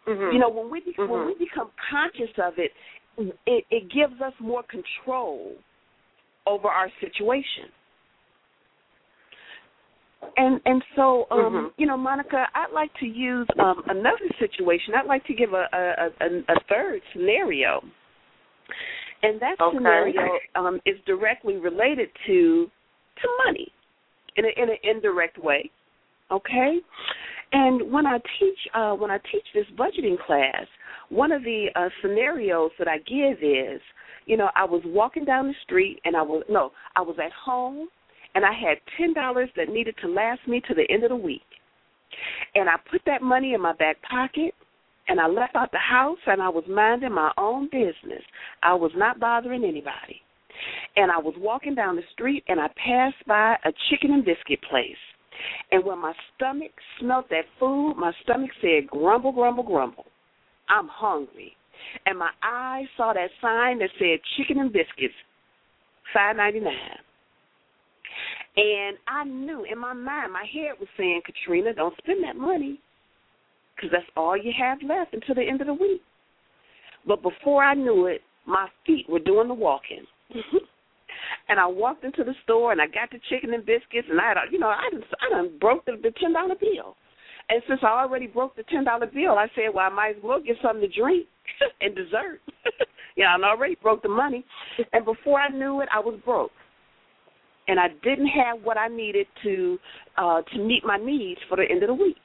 Mm-hmm. 0.07 0.33
You 0.33 0.39
know, 0.39 0.49
when 0.49 0.71
we 0.71 0.81
mm-hmm. 0.81 1.11
when 1.11 1.25
we 1.25 1.33
become 1.33 1.69
conscious 1.91 2.33
of 2.43 2.53
it, 2.57 2.71
it, 3.45 3.65
it 3.69 3.91
gives 3.91 4.21
us 4.21 4.33
more 4.39 4.63
control 4.63 5.53
over 6.45 6.67
our 6.67 6.89
situation. 7.01 7.69
And 10.37 10.61
and 10.65 10.83
so 10.95 11.25
um, 11.31 11.39
mm-hmm. 11.39 11.65
you 11.77 11.87
know, 11.87 11.97
Monica, 11.97 12.45
I'd 12.53 12.73
like 12.73 12.91
to 12.99 13.07
use 13.07 13.47
um, 13.59 13.81
another 13.87 14.29
situation. 14.39 14.93
I'd 14.95 15.07
like 15.07 15.25
to 15.25 15.33
give 15.33 15.53
a 15.53 15.65
a, 15.73 16.25
a, 16.25 16.53
a 16.53 16.59
third 16.69 17.01
scenario, 17.11 17.81
and 19.23 19.41
that 19.41 19.55
okay. 19.59 19.77
scenario 19.77 20.21
um, 20.55 20.79
is 20.85 20.95
directly 21.07 21.55
related 21.57 22.09
to 22.27 22.69
to 23.21 23.27
money 23.45 23.71
in 24.35 24.45
a, 24.45 24.49
in 24.61 24.69
an 24.69 24.77
indirect 24.83 25.39
way. 25.43 25.71
Okay, 26.31 26.77
and 27.51 27.91
when 27.91 28.05
I 28.05 28.19
teach 28.39 28.59
uh, 28.75 28.93
when 28.93 29.09
I 29.09 29.17
teach 29.31 29.45
this 29.55 29.65
budgeting 29.75 30.23
class, 30.25 30.67
one 31.09 31.31
of 31.31 31.43
the 31.43 31.67
uh, 31.75 31.89
scenarios 32.01 32.71
that 32.77 32.87
I 32.87 32.97
give 32.99 33.39
is, 33.41 33.81
you 34.27 34.37
know, 34.37 34.49
I 34.55 34.65
was 34.65 34.81
walking 34.85 35.25
down 35.25 35.47
the 35.47 35.55
street 35.63 35.99
and 36.05 36.15
I 36.15 36.21
was 36.21 36.43
no, 36.49 36.73
I 36.95 37.01
was 37.01 37.15
at 37.23 37.31
home 37.31 37.87
and 38.37 38.45
I 38.45 38.53
had 38.53 38.77
ten 38.97 39.15
dollars 39.15 39.49
that 39.57 39.67
needed 39.67 39.95
to 40.03 40.07
last 40.07 40.41
me 40.47 40.61
to 40.67 40.75
the 40.75 40.85
end 40.91 41.03
of 41.03 41.09
the 41.09 41.15
week. 41.15 41.41
And 42.53 42.69
I 42.69 42.75
put 42.91 43.01
that 43.07 43.23
money 43.23 43.55
in 43.55 43.61
my 43.61 43.73
back 43.73 43.97
pocket 44.07 44.53
and 45.07 45.19
I 45.19 45.25
left 45.25 45.55
out 45.55 45.71
the 45.71 45.79
house 45.79 46.19
and 46.27 46.39
I 46.39 46.47
was 46.47 46.63
minding 46.69 47.13
my 47.13 47.31
own 47.39 47.65
business. 47.71 48.21
I 48.61 48.75
was 48.75 48.91
not 48.95 49.19
bothering 49.19 49.63
anybody. 49.63 50.21
And 50.95 51.11
I 51.11 51.17
was 51.17 51.33
walking 51.39 51.73
down 51.73 51.95
the 51.95 52.03
street 52.13 52.43
and 52.47 52.59
I 52.59 52.67
passed 52.67 53.25
by 53.25 53.55
a 53.65 53.71
chicken 53.89 54.13
and 54.13 54.23
biscuit 54.23 54.59
place. 54.69 55.01
And 55.71 55.83
when 55.83 55.99
my 55.99 56.13
stomach 56.35 56.73
smelt 56.99 57.29
that 57.29 57.45
food, 57.59 57.95
my 57.97 58.11
stomach 58.21 58.51
said, 58.61 58.85
grumble, 58.85 59.31
grumble, 59.31 59.63
grumble. 59.63 60.05
I'm 60.69 60.87
hungry. 60.87 61.55
And 62.05 62.19
my 62.19 62.29
eyes 62.43 62.85
saw 62.97 63.13
that 63.13 63.31
sign 63.41 63.79
that 63.79 63.89
said 63.97 64.19
chicken 64.37 64.61
and 64.61 64.71
biscuits, 64.71 65.15
five 66.13 66.35
ninety 66.35 66.59
nine. 66.59 66.99
And 68.57 68.97
I 69.07 69.23
knew 69.23 69.65
in 69.71 69.77
my 69.77 69.93
mind, 69.93 70.33
my 70.33 70.45
head 70.51 70.73
was 70.79 70.89
saying, 70.97 71.21
Katrina, 71.25 71.73
don't 71.73 71.95
spend 71.99 72.23
that 72.23 72.35
money 72.35 72.79
because 73.75 73.91
that's 73.91 74.09
all 74.17 74.35
you 74.35 74.51
have 74.57 74.79
left 74.81 75.13
until 75.13 75.35
the 75.35 75.47
end 75.47 75.61
of 75.61 75.67
the 75.67 75.73
week. 75.73 76.01
But 77.05 77.21
before 77.21 77.63
I 77.63 77.75
knew 77.75 78.07
it, 78.07 78.21
my 78.47 78.67
feet 78.85 79.05
were 79.07 79.19
doing 79.19 79.47
the 79.47 79.53
walking. 79.53 80.05
and 81.49 81.59
I 81.59 81.67
walked 81.67 82.03
into 82.03 82.23
the 82.23 82.33
store 82.43 82.71
and 82.71 82.81
I 82.81 82.87
got 82.87 83.11
the 83.11 83.19
chicken 83.29 83.53
and 83.53 83.63
biscuits 83.63 84.07
and 84.09 84.19
I 84.19 84.29
had, 84.29 84.37
you 84.51 84.57
know, 84.57 84.69
I 84.69 84.89
done, 84.91 85.03
I 85.21 85.29
done 85.29 85.57
broke 85.59 85.85
the, 85.85 85.93
the 86.01 86.11
ten 86.19 86.33
dollar 86.33 86.55
bill. 86.59 86.95
And 87.49 87.61
since 87.67 87.79
I 87.83 88.01
already 88.01 88.27
broke 88.27 88.55
the 88.55 88.63
ten 88.63 88.85
dollar 88.85 89.05
bill, 89.05 89.37
I 89.37 89.47
said, 89.53 89.69
well, 89.73 89.85
I 89.85 89.93
might 89.93 90.17
as 90.17 90.23
well 90.23 90.41
get 90.41 90.57
something 90.63 90.81
to 90.81 90.99
drink 90.99 91.27
and 91.81 91.95
dessert. 91.95 92.41
you 93.15 93.23
know, 93.23 93.29
I 93.29 93.49
already 93.49 93.77
broke 93.81 94.01
the 94.01 94.09
money, 94.09 94.43
and 94.93 95.05
before 95.05 95.39
I 95.39 95.49
knew 95.49 95.81
it, 95.81 95.89
I 95.93 95.99
was 95.99 96.19
broke, 96.25 96.51
and 97.67 97.79
I 97.79 97.87
didn't 98.03 98.27
have 98.27 98.63
what 98.63 98.77
I 98.77 98.87
needed 98.87 99.27
to 99.43 99.77
uh 100.17 100.41
to 100.41 100.59
meet 100.59 100.83
my 100.85 100.97
needs 100.97 101.39
for 101.49 101.57
the 101.57 101.65
end 101.69 101.83
of 101.83 101.87
the 101.87 101.93
week. 101.93 102.17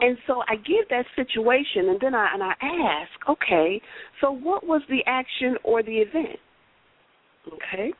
And 0.00 0.16
so 0.26 0.42
I 0.48 0.56
give 0.56 0.88
that 0.90 1.04
situation, 1.16 1.88
and 1.90 2.00
then 2.00 2.14
I 2.14 2.28
and 2.32 2.42
I 2.42 2.52
ask, 2.62 3.28
okay, 3.28 3.80
so 4.20 4.30
what 4.30 4.66
was 4.66 4.82
the 4.88 5.00
action 5.06 5.56
or 5.64 5.82
the 5.82 5.96
event? 5.96 6.38
Okay. 7.48 7.92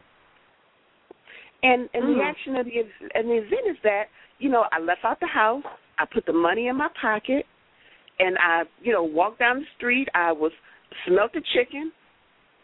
And 1.63 1.89
and 1.95 2.05
mm. 2.05 2.17
the 2.17 2.23
action 2.23 2.57
of 2.57 2.67
the 2.67 2.73
and 3.15 3.29
the 3.29 3.37
event 3.37 3.71
is 3.71 3.77
that 3.83 4.05
you 4.39 4.51
know 4.51 4.65
I 4.73 4.81
left 4.81 5.05
out 5.05 5.21
the 5.21 5.27
house, 5.27 5.65
I 5.99 6.05
put 6.13 6.27
the 6.27 6.33
money 6.33 6.69
in 6.69 6.77
my 6.77 6.89
pocket, 7.01 7.45
and 8.19 8.37
I 8.39 8.63
you 8.83 8.93
know 8.93 9.03
walked 9.05 9.39
down 9.39 9.61
the 9.61 9.67
street. 9.77 10.09
I 10.15 10.33
was 10.33 10.53
smelt 11.07 11.33
the 11.33 11.43
chicken, 11.55 11.93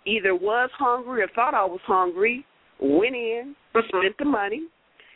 either 0.07 0.35
was 0.35 0.71
hungry 0.79 1.23
or 1.23 1.29
thought 1.35 1.55
I 1.55 1.65
was 1.65 1.81
hungry. 1.87 2.45
Went 2.81 3.15
in, 3.15 3.55
spent 3.75 4.17
the 4.19 4.25
money, 4.25 4.63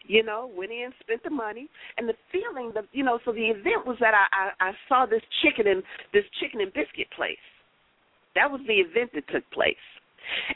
you 0.07 0.22
know, 0.22 0.50
went 0.55 0.70
in, 0.70 0.90
spent 1.00 1.22
the 1.22 1.31
money, 1.31 1.68
and 1.96 2.09
the 2.09 2.14
feeling 2.31 2.72
that 2.74 2.85
you 2.92 3.03
know. 3.03 3.18
So 3.24 3.33
the 3.33 3.46
event 3.46 3.87
was 3.87 3.96
that 4.00 4.12
I, 4.14 4.50
I 4.61 4.68
I 4.68 4.72
saw 4.88 5.07
this 5.07 5.22
chicken 5.42 5.66
and 5.66 5.83
this 6.12 6.24
chicken 6.40 6.61
and 6.61 6.72
biscuit 6.72 7.09
place. 7.16 7.37
That 8.35 8.50
was 8.50 8.61
the 8.66 8.74
event 8.74 9.12
that 9.14 9.27
took 9.33 9.48
place. 9.50 9.77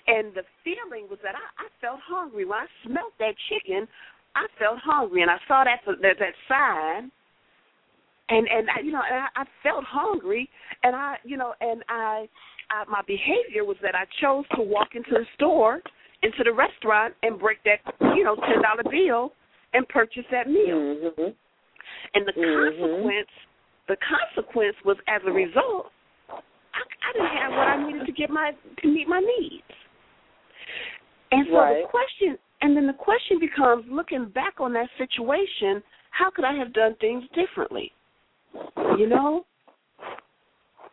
And 0.06 0.34
the 0.34 0.42
feeling 0.64 1.08
was 1.08 1.18
that 1.22 1.34
I, 1.34 1.64
I 1.64 1.68
felt 1.80 2.00
hungry. 2.06 2.44
When 2.44 2.58
I 2.58 2.66
smelt 2.84 3.12
that 3.18 3.34
chicken, 3.48 3.86
I 4.34 4.46
felt 4.58 4.78
hungry, 4.84 5.22
and 5.22 5.30
I 5.30 5.38
saw 5.46 5.64
that 5.64 5.80
that, 5.86 6.16
that 6.18 6.34
sign, 6.48 7.10
and 8.28 8.48
and 8.48 8.68
I, 8.68 8.80
you 8.84 8.92
know, 8.92 9.02
and 9.02 9.24
I, 9.24 9.42
I 9.42 9.44
felt 9.62 9.84
hungry, 9.84 10.48
and 10.82 10.94
I, 10.94 11.16
you 11.24 11.36
know, 11.36 11.54
and 11.60 11.82
I, 11.88 12.28
I, 12.70 12.84
my 12.88 13.02
behavior 13.06 13.64
was 13.64 13.76
that 13.82 13.94
I 13.94 14.04
chose 14.20 14.44
to 14.56 14.62
walk 14.62 14.88
into 14.94 15.10
the 15.10 15.24
store, 15.34 15.80
into 16.22 16.42
the 16.44 16.52
restaurant, 16.52 17.14
and 17.22 17.38
break 17.38 17.58
that, 17.64 17.78
you 18.16 18.24
know, 18.24 18.34
ten 18.36 18.62
dollar 18.62 18.82
bill, 18.90 19.32
and 19.72 19.88
purchase 19.88 20.24
that 20.30 20.48
meal. 20.48 20.76
Mm-hmm. 20.76 21.30
And 22.14 22.26
the 22.26 22.32
mm-hmm. 22.32 22.78
consequence, 22.78 23.30
the 23.88 23.96
consequence 24.02 24.76
was 24.84 24.96
as 25.08 25.22
a 25.26 25.30
result 25.30 25.92
I, 26.78 27.08
I 27.08 27.12
didn't 27.12 27.36
have 27.42 27.52
what 27.52 27.68
I 27.68 27.86
needed 27.86 28.06
to 28.06 28.12
get 28.12 28.30
my 28.30 28.52
to 28.82 28.88
meet 28.88 29.08
my 29.08 29.20
needs. 29.20 29.64
And 31.30 31.46
so 31.50 31.56
right. 31.56 31.82
the 31.82 31.88
question, 31.88 32.38
and 32.62 32.76
then 32.76 32.86
the 32.86 32.92
question 32.94 33.38
becomes, 33.38 33.84
looking 33.90 34.30
back 34.34 34.54
on 34.60 34.72
that 34.72 34.88
situation, 34.96 35.82
how 36.10 36.30
could 36.30 36.44
I 36.44 36.54
have 36.54 36.72
done 36.72 36.94
things 37.00 37.24
differently? 37.34 37.92
You 38.96 39.08
know. 39.08 39.44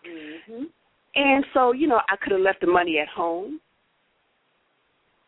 Mm-hmm. 0.06 0.64
And 1.16 1.46
so, 1.54 1.72
you 1.72 1.88
know, 1.88 2.02
I 2.10 2.18
could 2.22 2.34
have 2.34 2.42
left 2.42 2.62
the 2.62 2.68
money 2.68 3.00
at 3.00 3.08
home. 3.08 3.62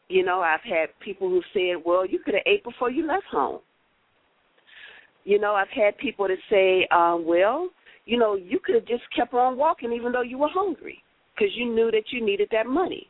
You 0.10 0.24
know, 0.24 0.42
I've 0.42 0.62
had 0.62 0.90
people 1.00 1.30
who 1.30 1.42
said, 1.54 1.84
"Well, 1.86 2.06
you 2.06 2.20
could 2.20 2.34
have 2.36 2.44
ate 2.46 2.64
before 2.64 2.90
you 2.90 3.06
left 3.06 3.26
home." 3.26 3.60
You 5.24 5.40
know, 5.40 5.54
I've 5.54 5.70
had 5.70 5.98
people 5.98 6.28
that 6.28 6.38
say, 6.50 6.88
uh, 6.92 7.18
"Well, 7.20 7.70
you 8.06 8.18
know, 8.18 8.36
you 8.36 8.60
could 8.60 8.76
have 8.76 8.86
just 8.86 9.04
kept 9.16 9.34
on 9.34 9.58
walking 9.58 9.92
even 9.92 10.12
though 10.14 10.22
you 10.22 10.38
were 10.38 10.48
hungry 10.50 11.04
because 11.36 11.54
you 11.56 11.66
knew 11.66 11.92
that 11.92 12.12
you 12.12 12.24
needed 12.24 12.48
that 12.52 12.66
money. 12.66 13.10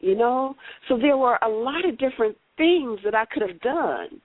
You 0.00 0.14
know, 0.14 0.54
so 0.88 0.98
there 0.98 1.16
were 1.16 1.38
a 1.42 1.48
lot 1.48 1.86
of 1.86 1.98
different 1.98 2.36
things 2.58 3.00
that 3.02 3.14
I 3.14 3.24
could 3.24 3.42
have 3.42 3.58
done. 3.60 4.20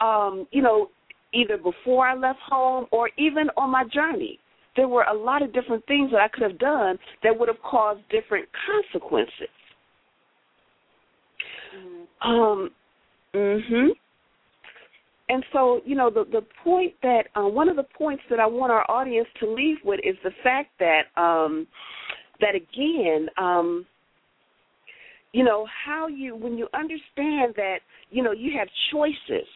Um, 0.00 0.46
you 0.50 0.62
know, 0.62 0.90
either 1.32 1.58
before 1.58 2.06
I 2.06 2.14
left 2.14 2.40
home 2.40 2.86
or 2.90 3.10
even 3.18 3.48
on 3.56 3.70
my 3.70 3.84
journey. 3.84 4.38
There 4.76 4.88
were 4.88 5.02
a 5.02 5.14
lot 5.14 5.42
of 5.42 5.52
different 5.52 5.84
things 5.86 6.10
that 6.12 6.20
I 6.20 6.28
could 6.28 6.42
have 6.42 6.58
done 6.58 6.98
that 7.22 7.38
would 7.38 7.48
have 7.48 7.60
caused 7.62 8.00
different 8.08 8.48
consequences. 8.66 9.48
Um, 12.22 12.70
mhm 13.34 13.90
and 15.30 15.44
so 15.52 15.80
you 15.86 15.94
know 15.94 16.10
the 16.10 16.24
the 16.32 16.44
point 16.62 16.92
that 17.02 17.22
uh, 17.36 17.42
one 17.42 17.68
of 17.68 17.76
the 17.76 17.86
points 17.96 18.22
that 18.28 18.40
I 18.40 18.46
want 18.46 18.72
our 18.72 18.88
audience 18.90 19.28
to 19.38 19.50
leave 19.50 19.78
with 19.84 20.00
is 20.02 20.16
the 20.24 20.32
fact 20.42 20.70
that 20.80 21.02
um, 21.16 21.66
that 22.40 22.54
again 22.54 23.28
um, 23.38 23.86
you 25.32 25.44
know 25.44 25.66
how 25.86 26.08
you 26.08 26.34
when 26.34 26.58
you 26.58 26.66
understand 26.74 27.54
that 27.56 27.78
you 28.10 28.22
know 28.22 28.32
you 28.32 28.58
have 28.58 28.68
choices 28.92 29.46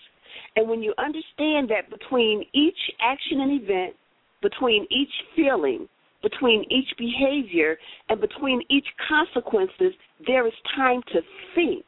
and 0.56 0.68
when 0.68 0.80
you 0.82 0.94
understand 0.98 1.68
that 1.70 1.90
between 1.90 2.44
each 2.54 2.78
action 3.02 3.40
and 3.40 3.60
event 3.60 3.94
between 4.42 4.86
each 4.90 5.12
feeling 5.34 5.88
between 6.22 6.64
each 6.70 6.88
behavior 6.96 7.76
and 8.08 8.20
between 8.20 8.62
each 8.70 8.86
consequences 9.08 9.92
there 10.26 10.46
is 10.46 10.54
time 10.76 11.00
to 11.12 11.20
think 11.56 11.84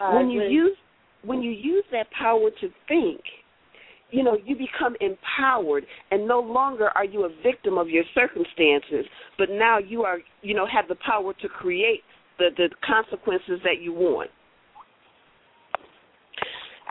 when 0.00 0.30
you 0.30 0.42
use 0.42 0.76
when 1.22 1.42
you 1.42 1.50
use 1.50 1.84
that 1.92 2.06
power 2.18 2.50
to 2.60 2.68
think, 2.88 3.20
you 4.10 4.22
know, 4.22 4.38
you 4.44 4.56
become 4.56 4.96
empowered 5.00 5.84
and 6.10 6.26
no 6.26 6.40
longer 6.40 6.88
are 6.94 7.04
you 7.04 7.24
a 7.24 7.28
victim 7.42 7.76
of 7.76 7.88
your 7.88 8.04
circumstances, 8.14 9.04
but 9.36 9.48
now 9.50 9.78
you 9.78 10.02
are, 10.02 10.18
you 10.42 10.54
know, 10.54 10.66
have 10.66 10.88
the 10.88 10.96
power 11.06 11.34
to 11.34 11.48
create 11.48 12.02
the, 12.38 12.48
the 12.56 12.70
consequences 12.84 13.60
that 13.64 13.82
you 13.82 13.92
want. 13.92 14.30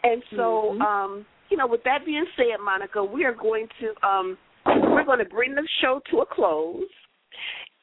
And 0.04 0.24
so, 0.32 0.38
mm-hmm. 0.74 0.82
um, 0.82 1.26
you 1.50 1.58
know, 1.58 1.68
with 1.68 1.84
that 1.84 2.06
being 2.06 2.26
said, 2.38 2.64
Monica, 2.64 3.04
we 3.04 3.26
are 3.26 3.34
going 3.34 3.68
to 3.82 4.08
um, 4.08 4.38
we're 4.66 5.06
going 5.06 5.20
to 5.20 5.26
bring 5.26 5.56
the 5.56 5.68
show 5.82 6.00
to 6.12 6.20
a 6.20 6.26
close. 6.26 6.84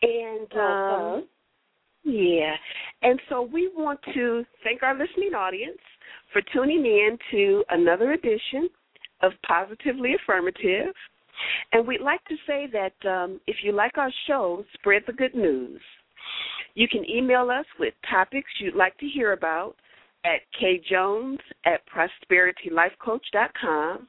And 0.02 0.52
um, 0.52 1.02
okay. 1.02 1.26
Yeah, 2.06 2.54
and 3.02 3.20
so 3.28 3.42
we 3.42 3.70
want 3.74 4.00
to 4.14 4.44
thank 4.62 4.82
our 4.82 4.96
listening 4.96 5.34
audience 5.34 5.76
for 6.32 6.40
tuning 6.52 6.86
in 6.86 7.18
to 7.32 7.64
another 7.70 8.12
edition 8.12 8.68
of 9.22 9.32
Positively 9.46 10.14
Affirmative. 10.14 10.94
And 11.72 11.86
we'd 11.86 12.00
like 12.00 12.24
to 12.26 12.34
say 12.46 12.66
that 12.72 12.94
um, 13.08 13.40
if 13.46 13.56
you 13.62 13.72
like 13.72 13.98
our 13.98 14.10
show, 14.26 14.64
spread 14.74 15.02
the 15.06 15.12
good 15.12 15.34
news. 15.34 15.80
You 16.74 16.88
can 16.88 17.04
email 17.10 17.50
us 17.50 17.66
with 17.80 17.92
topics 18.08 18.48
you'd 18.60 18.76
like 18.76 18.96
to 18.98 19.06
hear 19.06 19.32
about 19.32 19.74
at 20.24 20.40
kjones 20.60 21.40
at 21.64 21.80
prosperitylifecoach.com. 21.88 24.06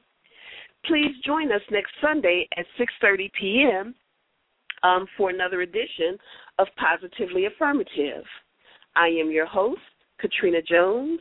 Please 0.84 1.16
join 1.24 1.50
us 1.50 1.62
next 1.70 1.92
Sunday 2.00 2.48
at 2.56 2.66
6.30 2.78 3.32
p.m. 3.38 3.94
Um, 4.84 5.06
for 5.16 5.30
another 5.30 5.62
edition 5.62 6.16
of 6.58 6.66
Positively 6.76 7.46
Affirmative. 7.46 8.24
I 8.96 9.06
am 9.08 9.30
your 9.30 9.46
host, 9.46 9.80
Katrina 10.20 10.60
Jones, 10.62 11.20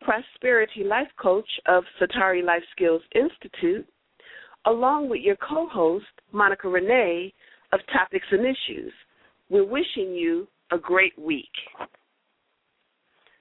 Prosperity 0.00 0.84
Life 0.84 1.08
Coach 1.20 1.48
of 1.66 1.84
Satari 2.00 2.44
Life 2.44 2.62
Skills 2.72 3.02
Institute, 3.14 3.86
along 4.66 5.08
with 5.08 5.20
your 5.20 5.36
co 5.36 5.68
host, 5.68 6.06
Monica 6.32 6.68
Renee 6.68 7.32
of 7.72 7.80
Topics 7.92 8.26
and 8.30 8.40
Issues. 8.44 8.92
We're 9.48 9.64
wishing 9.66 10.12
you 10.14 10.48
a 10.72 10.78
great 10.78 11.16
week. 11.18 11.50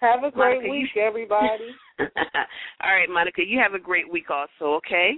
Have 0.02 0.24
a 0.24 0.32
great 0.32 0.58
Monica, 0.62 0.70
week, 0.70 0.90
you- 0.96 1.02
everybody. 1.08 1.70
All 2.00 2.94
right, 2.94 3.10
Monica, 3.10 3.42
you 3.46 3.60
have 3.60 3.74
a 3.74 3.80
great 3.80 4.12
week 4.12 4.30
also, 4.30 4.76
okay? 4.76 5.14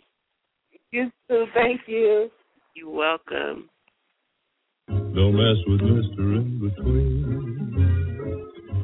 you 0.91 1.11
too. 1.29 1.45
Thank 1.53 1.81
you. 1.87 2.29
You're 2.75 2.89
welcome. 2.89 3.69
Don't 5.15 5.33
mess 5.33 5.57
with 5.65 5.79
Mr. 5.79 6.19
In 6.35 6.59
Between. 6.59 7.23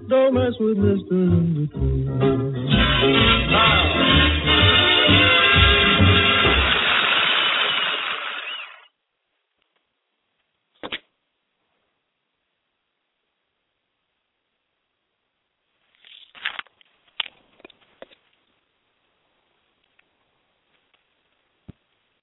Don't 0.08 0.34
mess 0.34 0.54
with 0.62 0.78
Mr. 0.78 1.12
In 1.12 1.67
Between. 1.67 2.06
Now. 3.52 3.91